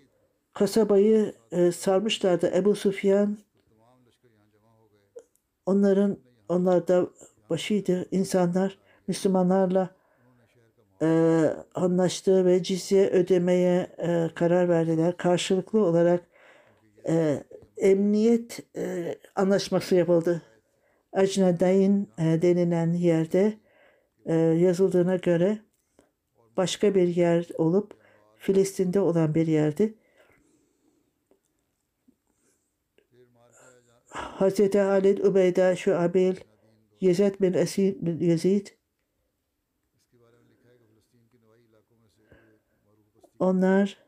[0.53, 2.53] kasabayı e, sarmışlardı.
[2.55, 3.38] Ebu Sufyan
[5.66, 7.07] onların onlar da
[7.50, 8.07] başıydı.
[8.11, 9.90] insanlar Müslümanlarla
[11.03, 11.07] e,
[11.74, 15.16] anlaştı ve cizye ödemeye e, karar verdiler.
[15.16, 16.24] Karşılıklı olarak
[17.09, 17.44] e,
[17.77, 20.42] emniyet e, anlaşması yapıldı.
[21.12, 23.59] Acnedayn e, denilen yerde
[24.27, 25.59] e, yazıldığına göre
[26.57, 27.95] başka bir yer olup
[28.36, 29.95] Filistin'de olan bir yerdi.
[34.15, 34.75] Hz.
[34.75, 36.37] Halid Ubeyda Şuabil
[37.01, 38.67] Yezid bin Esid bin Yezid
[43.39, 44.05] onlar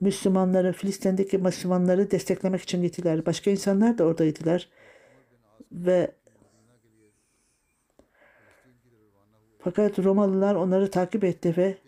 [0.00, 3.26] Müslümanları, Filistin'deki Müslümanları desteklemek için gittiler.
[3.26, 4.68] Başka insanlar da oradaydılar.
[5.72, 6.14] Ve
[9.58, 11.87] fakat Romalılar onları takip etti ve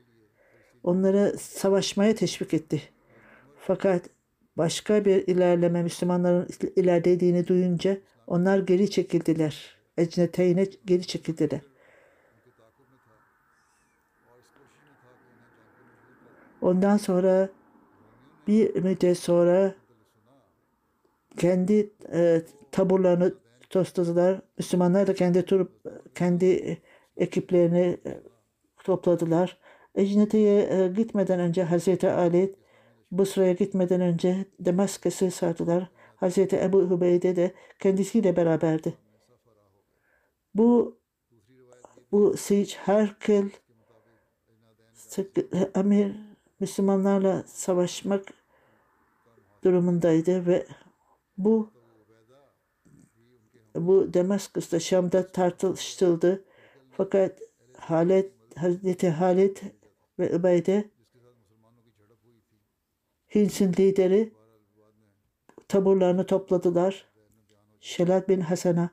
[0.83, 2.83] onları savaşmaya teşvik etti.
[3.57, 4.11] Fakat
[4.57, 9.77] başka bir ilerleme Müslümanların ilerlediğini duyunca onlar geri çekildiler.
[9.99, 11.61] Ecneteyne geri çekildiler.
[16.61, 17.49] Ondan sonra
[18.47, 19.75] bir müddet sonra
[21.37, 23.35] kendi e, taburlarını
[23.71, 24.41] tosladılar.
[24.59, 25.73] Müslümanlar da kendi turup
[26.15, 26.79] kendi
[27.17, 28.21] ekiplerini e,
[28.85, 29.59] topladılar.
[29.95, 32.55] Ecnete'ye e, gitmeden önce Hazreti Ali
[33.11, 35.91] Busra'ya gitmeden önce Damaskas'ı sardılar.
[36.17, 38.95] Hazreti Ebu Hubeyde de kendisiyle beraberdi.
[40.55, 40.99] Bu
[42.13, 43.51] bu siege Herkül
[44.95, 46.13] sık- Amir
[46.61, 48.25] Müslümanlarla savaşmak
[49.65, 50.67] durumundaydı ve
[51.39, 51.71] bu
[53.75, 56.45] bu Damaskus'ta Şam'da tartışıldı.
[56.91, 57.39] Fakat
[57.79, 59.63] Halet, Hazreti Halit
[60.21, 60.91] ve Übeyde
[63.35, 64.33] Hins'in lideri
[65.69, 67.11] taburlarını topladılar.
[67.81, 68.91] Şelat bin Hasan'a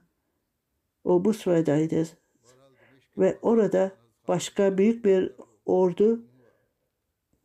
[1.03, 2.07] o bu sıradaydı.
[3.17, 3.91] Ve orada
[4.27, 6.25] başka büyük bir ordu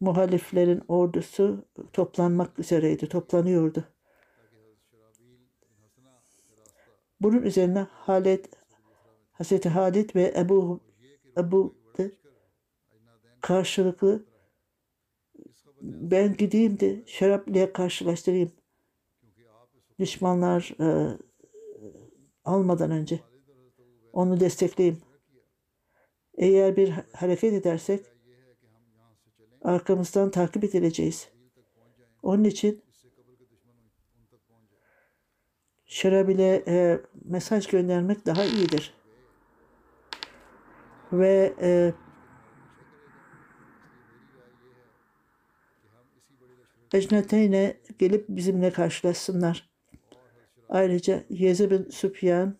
[0.01, 3.85] muhaliflerin ordusu toplanmak üzereydi, toplanıyordu.
[7.20, 8.51] Bunun üzerine Halit,
[9.33, 10.80] Hazreti Halit ve Ebu
[11.37, 11.82] Ebu
[13.43, 14.24] karşılıklı
[15.80, 18.53] ben gideyim de şarapliye karşılaştırayım.
[19.99, 21.18] Düşmanlar e,
[22.45, 23.20] almadan önce
[24.12, 25.01] onu destekleyeyim.
[26.38, 28.07] Eğer bir hareket edersek
[29.62, 31.28] arkamızdan takip edileceğiz.
[32.22, 32.82] Onun için
[35.84, 38.95] Şerabil'e e, mesaj göndermek daha iyidir.
[41.12, 41.93] Ve e,
[46.95, 49.70] Ecneteyn'e gelip bizimle karşılaşsınlar.
[50.68, 52.57] Ayrıca Yezid bin Süfyan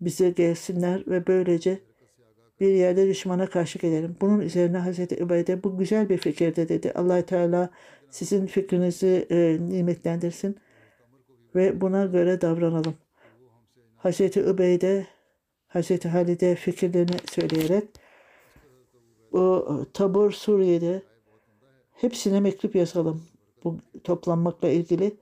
[0.00, 1.78] bize gelsinler ve böylece
[2.60, 4.16] bir yerde düşmana karşı gelelim.
[4.20, 6.92] Bunun üzerine Hazreti Übeyde bu güzel bir fikirde dedi.
[6.92, 7.70] allah Teala
[8.10, 10.56] sizin fikrinizi e, nimetlendirsin
[11.54, 12.94] ve buna göre davranalım.
[13.96, 15.06] Hazreti Übeyde
[15.68, 17.84] Hazreti Halid'e fikirlerini söyleyerek
[19.32, 21.02] o tabur Suriye'de
[22.00, 23.22] hepsine mektup yazalım.
[23.64, 25.16] Bu toplanmakla ilgili.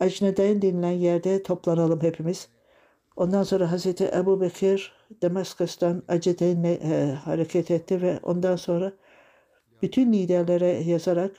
[0.00, 2.48] Acnedayn denilen yerde toplanalım hepimiz.
[3.16, 8.92] Ondan sonra Hazreti Ebu Bekir Damaskus'tan Acedeyn'le e, hareket etti ve ondan sonra
[9.82, 11.36] bütün liderlere yazarak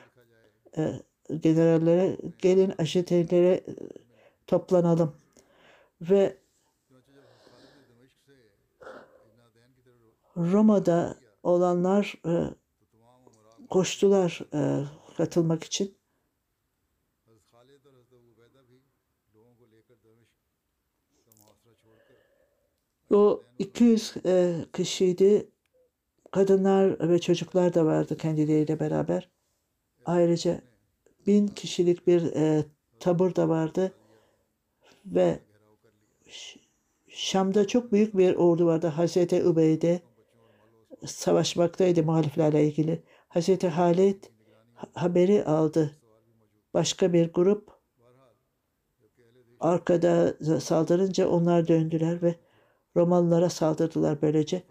[0.77, 0.91] e,
[1.39, 3.63] generallere gelin Acedeynlere e,
[4.47, 5.15] toplanalım.
[6.01, 6.37] Ve
[10.37, 12.31] Roma'da olanlar e,
[13.69, 14.85] koştular e,
[15.17, 15.99] katılmak için.
[23.11, 25.49] O 200 e, kişiydi.
[26.31, 29.29] Kadınlar ve çocuklar da vardı kendileriyle beraber.
[30.05, 30.61] Ayrıca
[31.27, 32.65] bin kişilik bir e,
[32.99, 33.91] tabur da vardı.
[35.05, 35.39] Ve
[37.07, 38.87] Şam'da çok büyük bir ordu vardı.
[38.87, 40.01] Hazreti Übeyde
[41.05, 43.03] savaşmaktaydı muhaliflerle ilgili.
[43.29, 44.31] Hazreti Halit
[44.73, 45.95] ha- haberi aldı.
[46.73, 47.69] Başka bir grup
[49.59, 52.35] arkada saldırınca onlar döndüler ve
[52.95, 54.63] Romalılara saldırdılar böylece.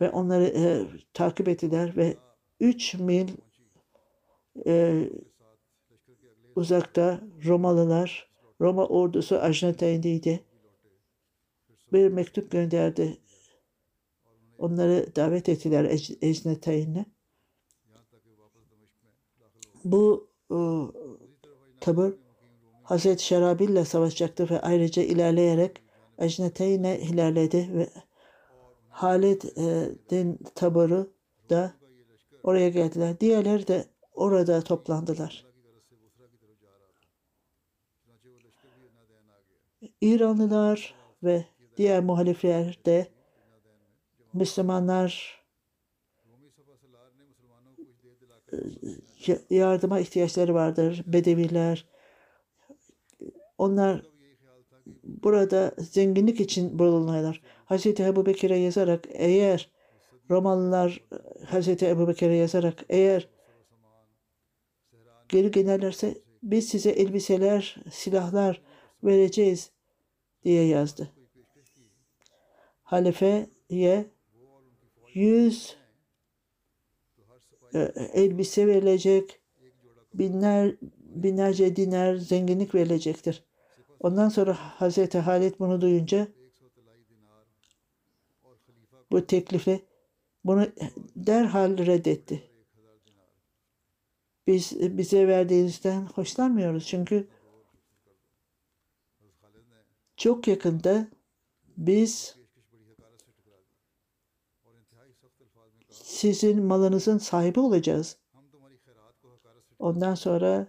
[0.00, 2.16] Ve onları e, takip ettiler ve
[2.60, 3.28] 3 mil
[4.66, 5.04] e,
[6.56, 8.28] uzakta Romalılar,
[8.60, 10.44] Roma ordusu Ajnateyn'deydi.
[11.92, 13.18] Bir mektup gönderdi.
[14.58, 17.06] Onları davet ettiler Ec- Ecneteyn'e.
[19.92, 20.58] Bu e,
[21.80, 22.12] tabur
[22.82, 25.82] Hazreti Şerabil ile savaşacaktı ve ayrıca ilerleyerek
[26.18, 27.88] Ecneteyn'e ilerledi ve
[28.88, 31.12] Halid'in taburu
[31.50, 31.74] da
[32.42, 33.20] oraya geldiler.
[33.20, 33.84] Diğerleri de
[34.14, 35.46] orada toplandılar.
[40.00, 41.44] İranlılar ve
[41.76, 43.08] diğer muhalifler de
[44.32, 45.42] Müslümanlar
[48.52, 48.56] e,
[49.50, 51.04] yardıma ihtiyaçları vardır.
[51.06, 51.86] Bedeviler.
[53.58, 54.02] Onlar
[55.04, 57.42] burada zenginlik için bulunurlar.
[57.64, 59.70] Hazreti Ebu Bekir'e yazarak eğer
[60.30, 61.00] Romalılar
[61.46, 63.28] Hazreti Ebu Bekir'e yazarak eğer
[65.28, 68.62] geri gelirlerse biz size elbiseler, silahlar
[69.04, 69.70] vereceğiz
[70.44, 71.12] diye yazdı.
[72.82, 73.46] Halifeye
[75.14, 75.87] 100 e,
[78.12, 79.40] elbise verilecek,
[80.14, 83.44] binler binlerce dinar zenginlik verilecektir.
[84.00, 86.28] Ondan sonra Hazreti Halit bunu duyunca
[89.10, 89.84] bu teklifi
[90.44, 90.66] bunu
[91.16, 92.42] derhal reddetti.
[94.46, 97.28] Biz bize verdiğinizden hoşlanmıyoruz çünkü
[100.16, 101.08] çok yakında
[101.76, 102.37] biz
[106.04, 108.16] sizin malınızın sahibi olacağız.
[109.78, 110.66] Ondan sonra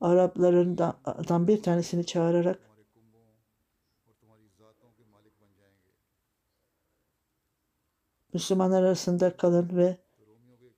[0.00, 2.60] Araplarından bir tanesini çağırarak
[8.32, 9.96] Müslümanlar arasında kalın ve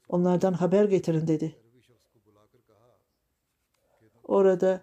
[0.08, 1.56] onlardan haber getirin dedi.
[4.24, 4.82] Orada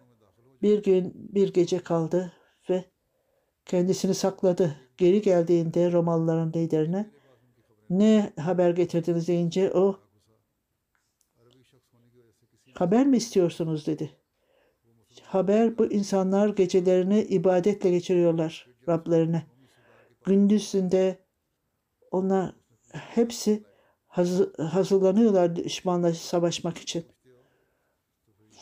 [0.61, 2.33] bir gün bir gece kaldı
[2.69, 2.85] ve
[3.65, 4.75] kendisini sakladı.
[4.97, 7.11] Geri geldiğinde Romalıların liderine
[7.89, 9.99] ne haber getirdiniz deyince o
[12.73, 14.11] haber mi istiyorsunuz dedi.
[15.23, 19.43] Haber bu insanlar gecelerini ibadetle geçiriyorlar Rablerine.
[20.25, 21.19] Gündüzünde
[22.11, 22.55] onlar
[22.91, 23.63] hepsi
[24.07, 27.05] hazır, hazırlanıyorlar düşmanla savaşmak için.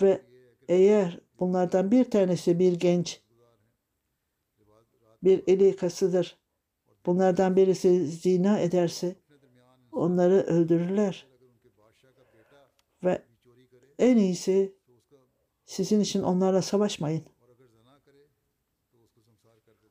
[0.01, 0.21] Ve
[0.67, 3.21] eğer bunlardan bir tanesi bir genç,
[5.23, 6.37] bir eli kasıdır,
[7.05, 9.15] bunlardan birisi zina ederse
[9.91, 11.27] onları öldürürler.
[13.03, 13.21] Ve
[13.99, 14.75] en iyisi
[15.65, 17.23] sizin için onlarla savaşmayın.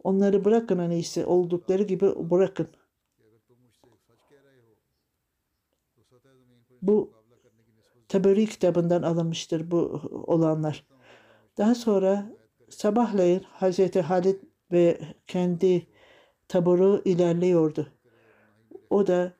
[0.05, 2.69] Onları bırakın en iyisi oldukları gibi bırakın.
[6.83, 7.23] Bu
[8.13, 10.87] Taberi kitabından alınmıştır bu olanlar.
[11.59, 12.33] Daha sonra
[12.71, 14.43] sabahleyin Hazreti Halid
[14.73, 15.87] ve kendi
[16.53, 17.92] taburu ilerliyordu.
[18.90, 19.32] O da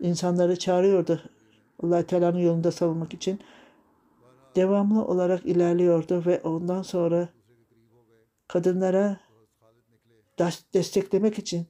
[0.00, 1.22] insanları çağırıyordu.
[1.82, 3.40] allah Teala'nın yolunda savunmak için.
[4.56, 7.28] Devamlı olarak ilerliyordu ve ondan sonra
[8.48, 9.20] kadınlara
[10.74, 11.66] desteklemek için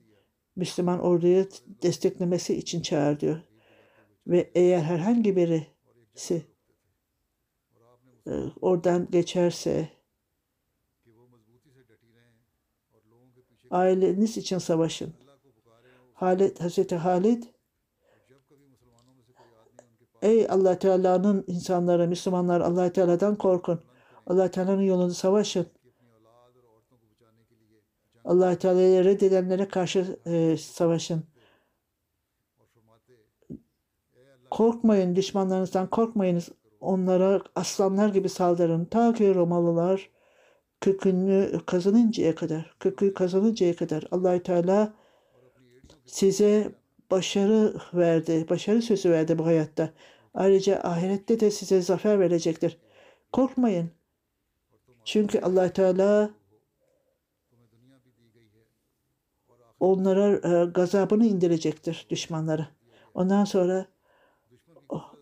[0.57, 1.47] Müslüman orduyu
[1.83, 3.41] desteklemesi için çağır diyor.
[4.27, 6.43] Ve eğer herhangi birisi
[8.27, 9.89] e, oradan geçerse
[13.75, 15.15] aileniz için savaşın.
[16.15, 17.43] Halid, Hazreti Halid
[20.23, 23.81] Ey Allah Teala'nın insanları, Müslümanlar Allah Teala'dan korkun.
[24.27, 25.67] Allah Teala'nın yolunda savaşın.
[28.25, 31.25] Allah Teala'yı reddedenlere karşı e, savaşın.
[34.51, 36.49] Korkmayın, düşmanlarınızdan korkmayınız.
[36.81, 38.85] Onlara aslanlar gibi saldırın.
[38.85, 40.11] Ta ki Romalılar
[40.85, 44.95] kökünü kazanıncaya kadar, kökü kazanıncaya kadar allah Teala
[46.07, 46.73] size
[47.11, 49.91] başarı verdi, başarı sözü verdi bu hayatta.
[50.35, 52.79] Ayrıca ahirette de size zafer verecektir.
[53.33, 53.91] Korkmayın.
[55.05, 56.31] Çünkü allah Teala
[59.81, 62.69] onlara e, gazabını indirecektir düşmanları.
[63.15, 63.87] Ondan sonra
[64.89, 65.15] oh,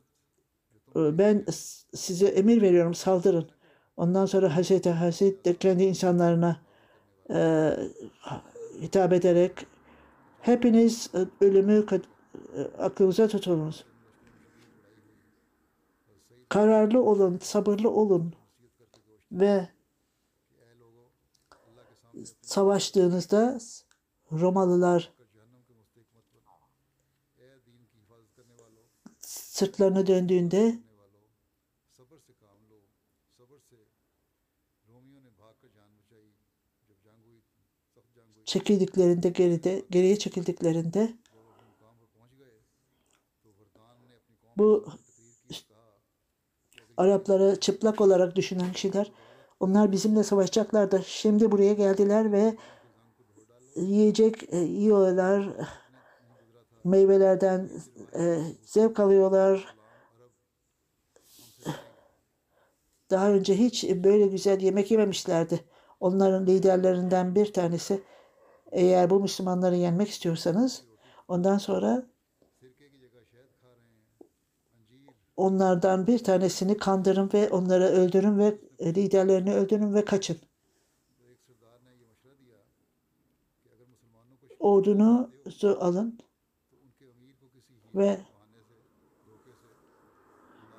[0.96, 1.44] e, ben
[1.94, 3.61] size emir veriyorum saldırın.
[3.97, 6.61] Ondan sonra Hazreti Hazret de kendi insanlarına
[7.30, 7.70] e,
[8.80, 9.66] hitap ederek
[10.40, 11.86] hepiniz e, ölümü
[12.57, 13.84] e, aklınıza tutunuz.
[16.49, 18.34] Kararlı olun, sabırlı olun
[19.32, 19.68] ve
[22.43, 23.59] savaştığınızda
[24.32, 25.12] Romalılar
[29.18, 30.78] sırtlarını döndüğünde
[38.53, 41.12] çekildiklerinde geride geriye çekildiklerinde
[44.57, 44.86] bu
[46.96, 49.12] Arapları çıplak olarak düşünen kişiler
[49.61, 51.03] onlar bizimle savaşacaklardı.
[51.07, 52.57] Şimdi buraya geldiler ve
[53.76, 55.48] yiyecek e, yiyorlar.
[56.84, 57.70] Meyvelerden
[58.18, 59.76] e, zevk alıyorlar.
[63.11, 65.61] Daha önce hiç böyle güzel yemek yememişlerdi.
[66.00, 68.03] Onların liderlerinden bir tanesi
[68.73, 70.85] eğer bu Müslümanları yenmek istiyorsanız
[71.29, 72.07] ondan sonra
[75.37, 80.39] onlardan bir tanesini kandırın ve onları öldürün ve liderlerini öldürün ve kaçın.
[84.59, 85.31] Ordunu
[85.81, 86.18] alın
[87.95, 88.20] ve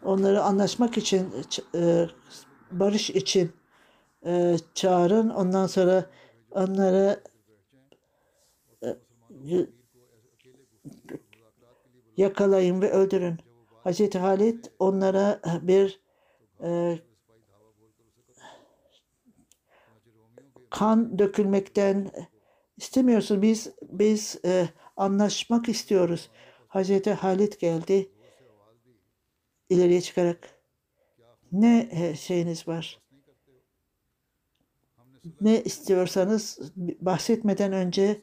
[0.04, 1.30] onları anlaşmak için
[1.76, 2.08] e,
[2.72, 3.52] barış için
[4.26, 5.30] e, çağırın.
[5.30, 6.06] Ondan sonra
[6.52, 7.24] onları
[12.18, 13.38] yakalayın ve öldürün.
[13.84, 16.02] Hazreti Halid onlara bir
[16.64, 17.00] e,
[20.70, 22.12] kan dökülmekten
[22.78, 23.42] istemiyorsun.
[23.42, 26.30] Biz biz e, anlaşmak istiyoruz.
[26.68, 28.12] Hazreti Halit geldi
[29.70, 30.50] ileriye çıkarak
[31.52, 33.02] ne e, şeyiniz var?
[35.42, 36.60] Ne istiyorsanız
[37.02, 38.22] bahsetmeden önce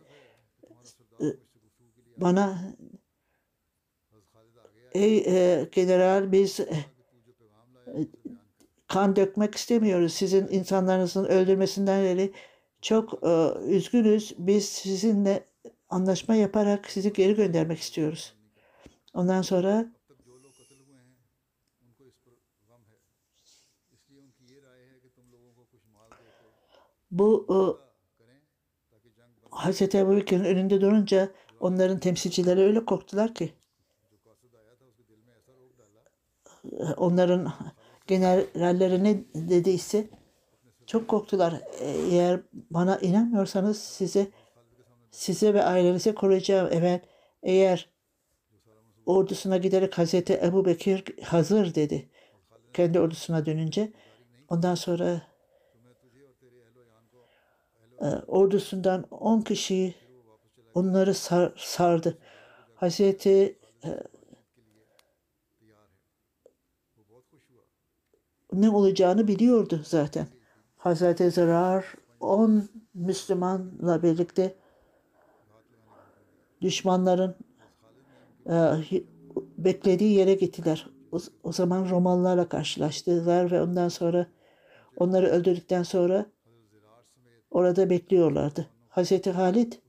[2.16, 2.74] bana
[4.92, 6.86] ey e, general biz e,
[8.88, 10.12] kan dökmek istemiyoruz.
[10.12, 12.32] Sizin insanlarınızın öldürmesinden beri
[12.82, 14.34] çok e, üzgünüz.
[14.38, 15.46] Biz sizinle
[15.88, 18.34] anlaşma yaparak sizi geri göndermek istiyoruz.
[19.14, 19.92] Ondan sonra
[27.10, 27.89] bu e,
[29.64, 31.28] Hazreti Ebu Bekir'in önünde durunca
[31.60, 33.52] onların temsilcileri öyle korktular ki
[36.96, 37.52] onların
[38.06, 40.08] generalleri ne dediyse
[40.86, 41.60] çok korktular.
[41.80, 42.40] Eğer
[42.70, 44.26] bana inanmıyorsanız size
[45.10, 46.68] size ve ailenize koruyacağım.
[46.72, 47.04] Evet
[47.42, 47.88] eğer
[49.06, 52.08] ordusuna giderek Hazreti Ebu Bekir hazır dedi.
[52.72, 53.92] Kendi ordusuna dönünce
[54.48, 55.22] ondan sonra
[58.26, 59.94] ordusundan 10 kişi
[60.74, 62.18] onları sar- sardı.
[62.74, 63.58] Hazreti
[68.52, 70.26] ne olacağını biliyordu zaten.
[70.76, 74.54] Hazreti Zarar 10 Müslümanla birlikte
[76.60, 77.36] düşmanların
[78.46, 78.54] e,
[79.58, 80.90] beklediği yere gittiler.
[81.12, 84.26] O, o zaman Romalılarla karşılaştılar ve ondan sonra
[84.96, 86.26] onları öldürdükten sonra
[87.50, 88.66] orada bekliyorlardı.
[88.88, 89.80] Hazreti Halit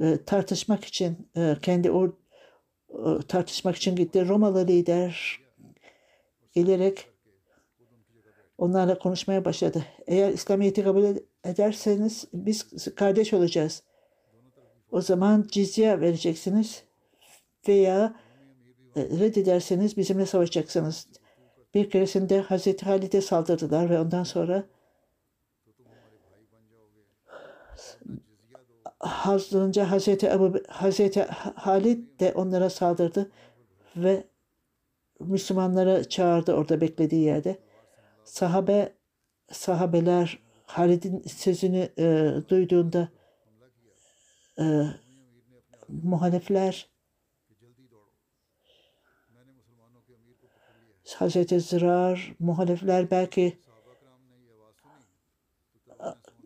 [0.00, 2.08] e, tartışmak için e, kendi or,
[2.88, 4.28] e, tartışmak için gitti.
[4.28, 5.40] Romalı lider
[6.52, 7.08] gelerek
[8.58, 9.84] onlarla konuşmaya başladı.
[10.06, 13.82] Eğer İslamiyet'i kabul ed- ederseniz biz kardeş olacağız.
[14.90, 16.82] O zaman cizye vereceksiniz
[17.68, 18.14] veya
[18.96, 21.08] e, reddederseniz bizimle savaşacaksınız.
[21.74, 24.64] Bir keresinde Hazreti Halid'e saldırdılar ve ondan sonra
[29.00, 31.22] Hazırınca Hazreti Ebu, Hazreti
[31.54, 33.30] Halid de onlara saldırdı
[33.96, 34.24] ve
[35.20, 37.58] Müslümanları çağırdı orada beklediği yerde.
[38.24, 38.92] Sahabe
[39.52, 43.08] sahabeler Halid'in sözünü e, duyduğunda
[44.58, 44.84] e,
[45.88, 46.88] muhalifler
[51.16, 53.58] Hazreti Zırar, muhalifler belki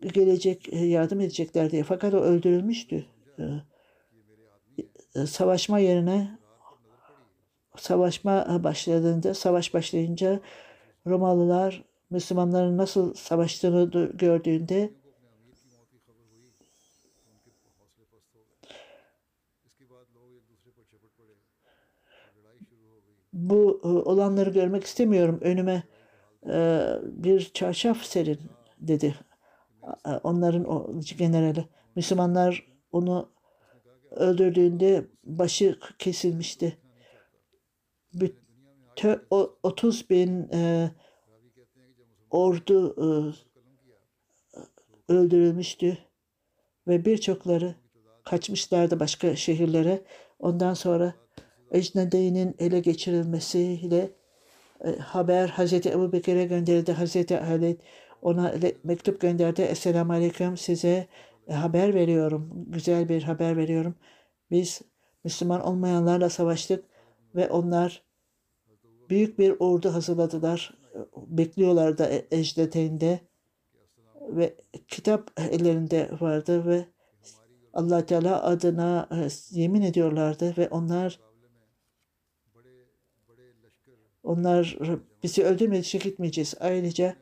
[0.07, 1.83] gelecek, e, yardım edecekler diye.
[1.83, 3.05] Fakat o öldürülmüştü.
[3.39, 3.43] E,
[5.15, 6.39] e, Savaşma yerine
[7.77, 10.39] savaşma başladığında, savaş başlayınca
[11.07, 14.89] Romalılar Müslümanların nasıl savaştığını gördüğünde
[23.33, 25.39] bu olanları görmek istemiyorum.
[25.41, 25.83] Önüme
[27.03, 28.39] bir çarşaf serin
[28.79, 29.15] dedi.
[30.23, 31.65] Onların o generali.
[31.95, 33.29] Müslümanlar onu
[34.11, 36.77] öldürdüğünde başı kesilmişti.
[38.13, 40.91] Bütün o 30 bin e,
[42.29, 43.07] ordu e,
[45.13, 45.97] öldürülmüştü
[46.87, 47.75] ve birçokları
[48.23, 50.01] kaçmışlardı başka şehirlere.
[50.39, 51.13] Ondan sonra
[51.71, 54.11] Ecnedeyn'in ele geçirilmesiyle
[54.85, 56.91] e, haber Hazreti Ebu Bekir'e gönderildi.
[56.91, 57.77] Hazreti Ali
[58.23, 58.53] ona
[58.83, 59.61] mektup gönderdi.
[59.61, 61.07] Esselamu Aleyküm size
[61.47, 62.65] e, haber veriyorum.
[62.67, 63.95] Güzel bir haber veriyorum.
[64.51, 64.81] Biz
[65.23, 66.85] Müslüman olmayanlarla savaştık
[67.35, 68.03] ve onlar
[69.09, 70.77] büyük bir ordu hazırladılar.
[71.15, 73.19] Bekliyorlar da E- Ecnedeyn'de
[74.21, 74.55] ve
[74.87, 76.85] kitap ellerinde vardı ve
[77.73, 81.19] allah Teala adına e, yemin ediyorlardı ve onlar
[84.23, 84.77] onlar
[85.23, 86.55] bizi öldürmedikçe gitmeyeceğiz.
[86.59, 87.15] Ayrıca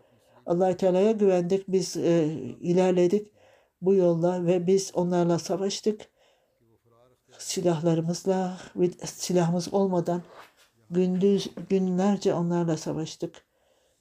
[0.51, 1.67] allah Teala'ya güvendik.
[1.67, 2.25] Biz e,
[2.61, 3.31] ilerledik
[3.81, 6.09] bu yolla ve biz onlarla savaştık.
[7.37, 8.57] Silahlarımızla
[9.05, 10.23] silahımız olmadan
[10.89, 13.45] gündüz günlerce onlarla savaştık.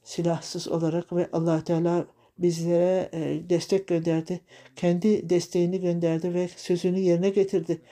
[0.02, 2.06] Silahsız olarak ve allah Teala
[2.38, 4.40] bizlere e, destek gönderdi.
[4.76, 7.82] Kendi desteğini gönderdi ve sözünü yerine getirdi.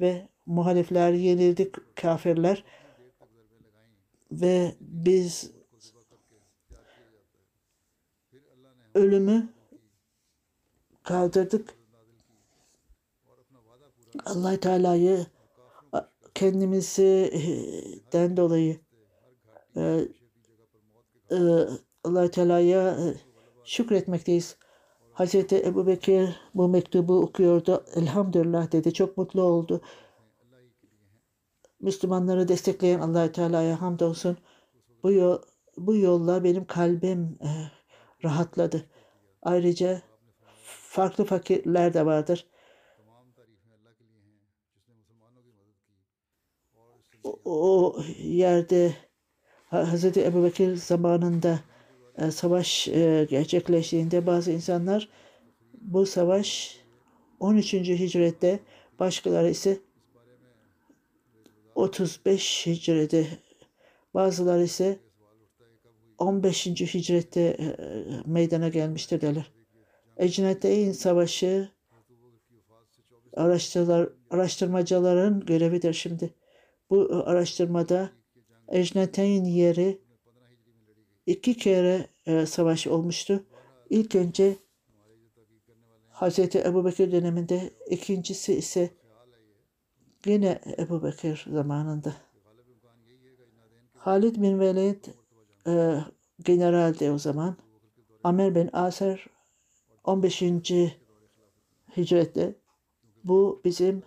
[0.00, 2.64] Ve muhalifler yenildik, kafirler
[4.32, 5.55] ve biz
[8.96, 9.48] ölümü
[11.02, 11.74] kaldırdık.
[14.24, 15.26] allah Teala'yı
[16.34, 18.80] kendimizden dolayı
[19.76, 20.08] e,
[21.30, 21.36] e,
[22.04, 23.14] allah Teala'ya e,
[23.64, 24.56] şükretmekteyiz.
[25.12, 27.84] Hazreti Ebu Bekir bu mektubu okuyordu.
[27.94, 28.92] Elhamdülillah dedi.
[28.92, 29.80] Çok mutlu oldu.
[31.80, 34.36] Müslümanları destekleyen allah Teala'ya hamdolsun.
[35.02, 35.38] Bu, yol,
[35.76, 37.38] bu yolla benim kalbim
[38.24, 38.86] rahatladı.
[39.42, 40.02] Ayrıca
[40.88, 42.46] farklı fakirler de vardır.
[47.24, 48.94] O, o yerde
[49.70, 50.04] Hz.
[50.04, 51.60] Ebu Bekir zamanında
[52.18, 55.08] e, savaş e, gerçekleştiğinde bazı insanlar
[55.80, 56.80] bu savaş
[57.40, 57.74] 13.
[57.74, 58.60] hicrette
[58.98, 59.78] başkaları ise
[61.74, 63.26] 35 hicrede
[64.14, 64.98] bazıları ise
[66.18, 66.66] 15.
[66.66, 67.76] hicrette e,
[68.26, 69.52] meydana gelmiştir derler.
[70.16, 71.68] Ecneteyn Savaşı
[73.36, 76.34] araştırlar, araştırmacıların görevidir şimdi.
[76.90, 78.10] Bu e, araştırmada
[78.68, 79.98] Ecneteyn yeri
[81.26, 83.44] iki kere e, savaş olmuştu.
[83.90, 84.56] İlk önce
[86.08, 88.90] Hazreti Ebu Bekir döneminde, ikincisi ise
[90.26, 92.14] yine Ebu Bekir zamanında.
[93.94, 95.04] Halid bin Velid
[95.66, 95.98] e,
[96.42, 97.56] generaldi o zaman.
[98.24, 99.26] Amer bin Aser
[100.04, 100.42] 15.
[101.96, 102.54] hicrette.
[103.24, 104.02] Bu bizim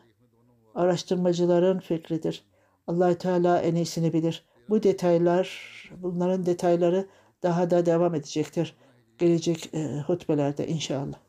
[0.75, 2.43] araştırmacıların fikridir.
[2.87, 4.45] allah Teala en iyisini bilir.
[4.69, 5.49] Bu detaylar,
[5.97, 7.07] bunların detayları
[7.43, 8.75] daha da devam edecektir.
[9.17, 11.28] Gelecek e, hutbelerde inşallah.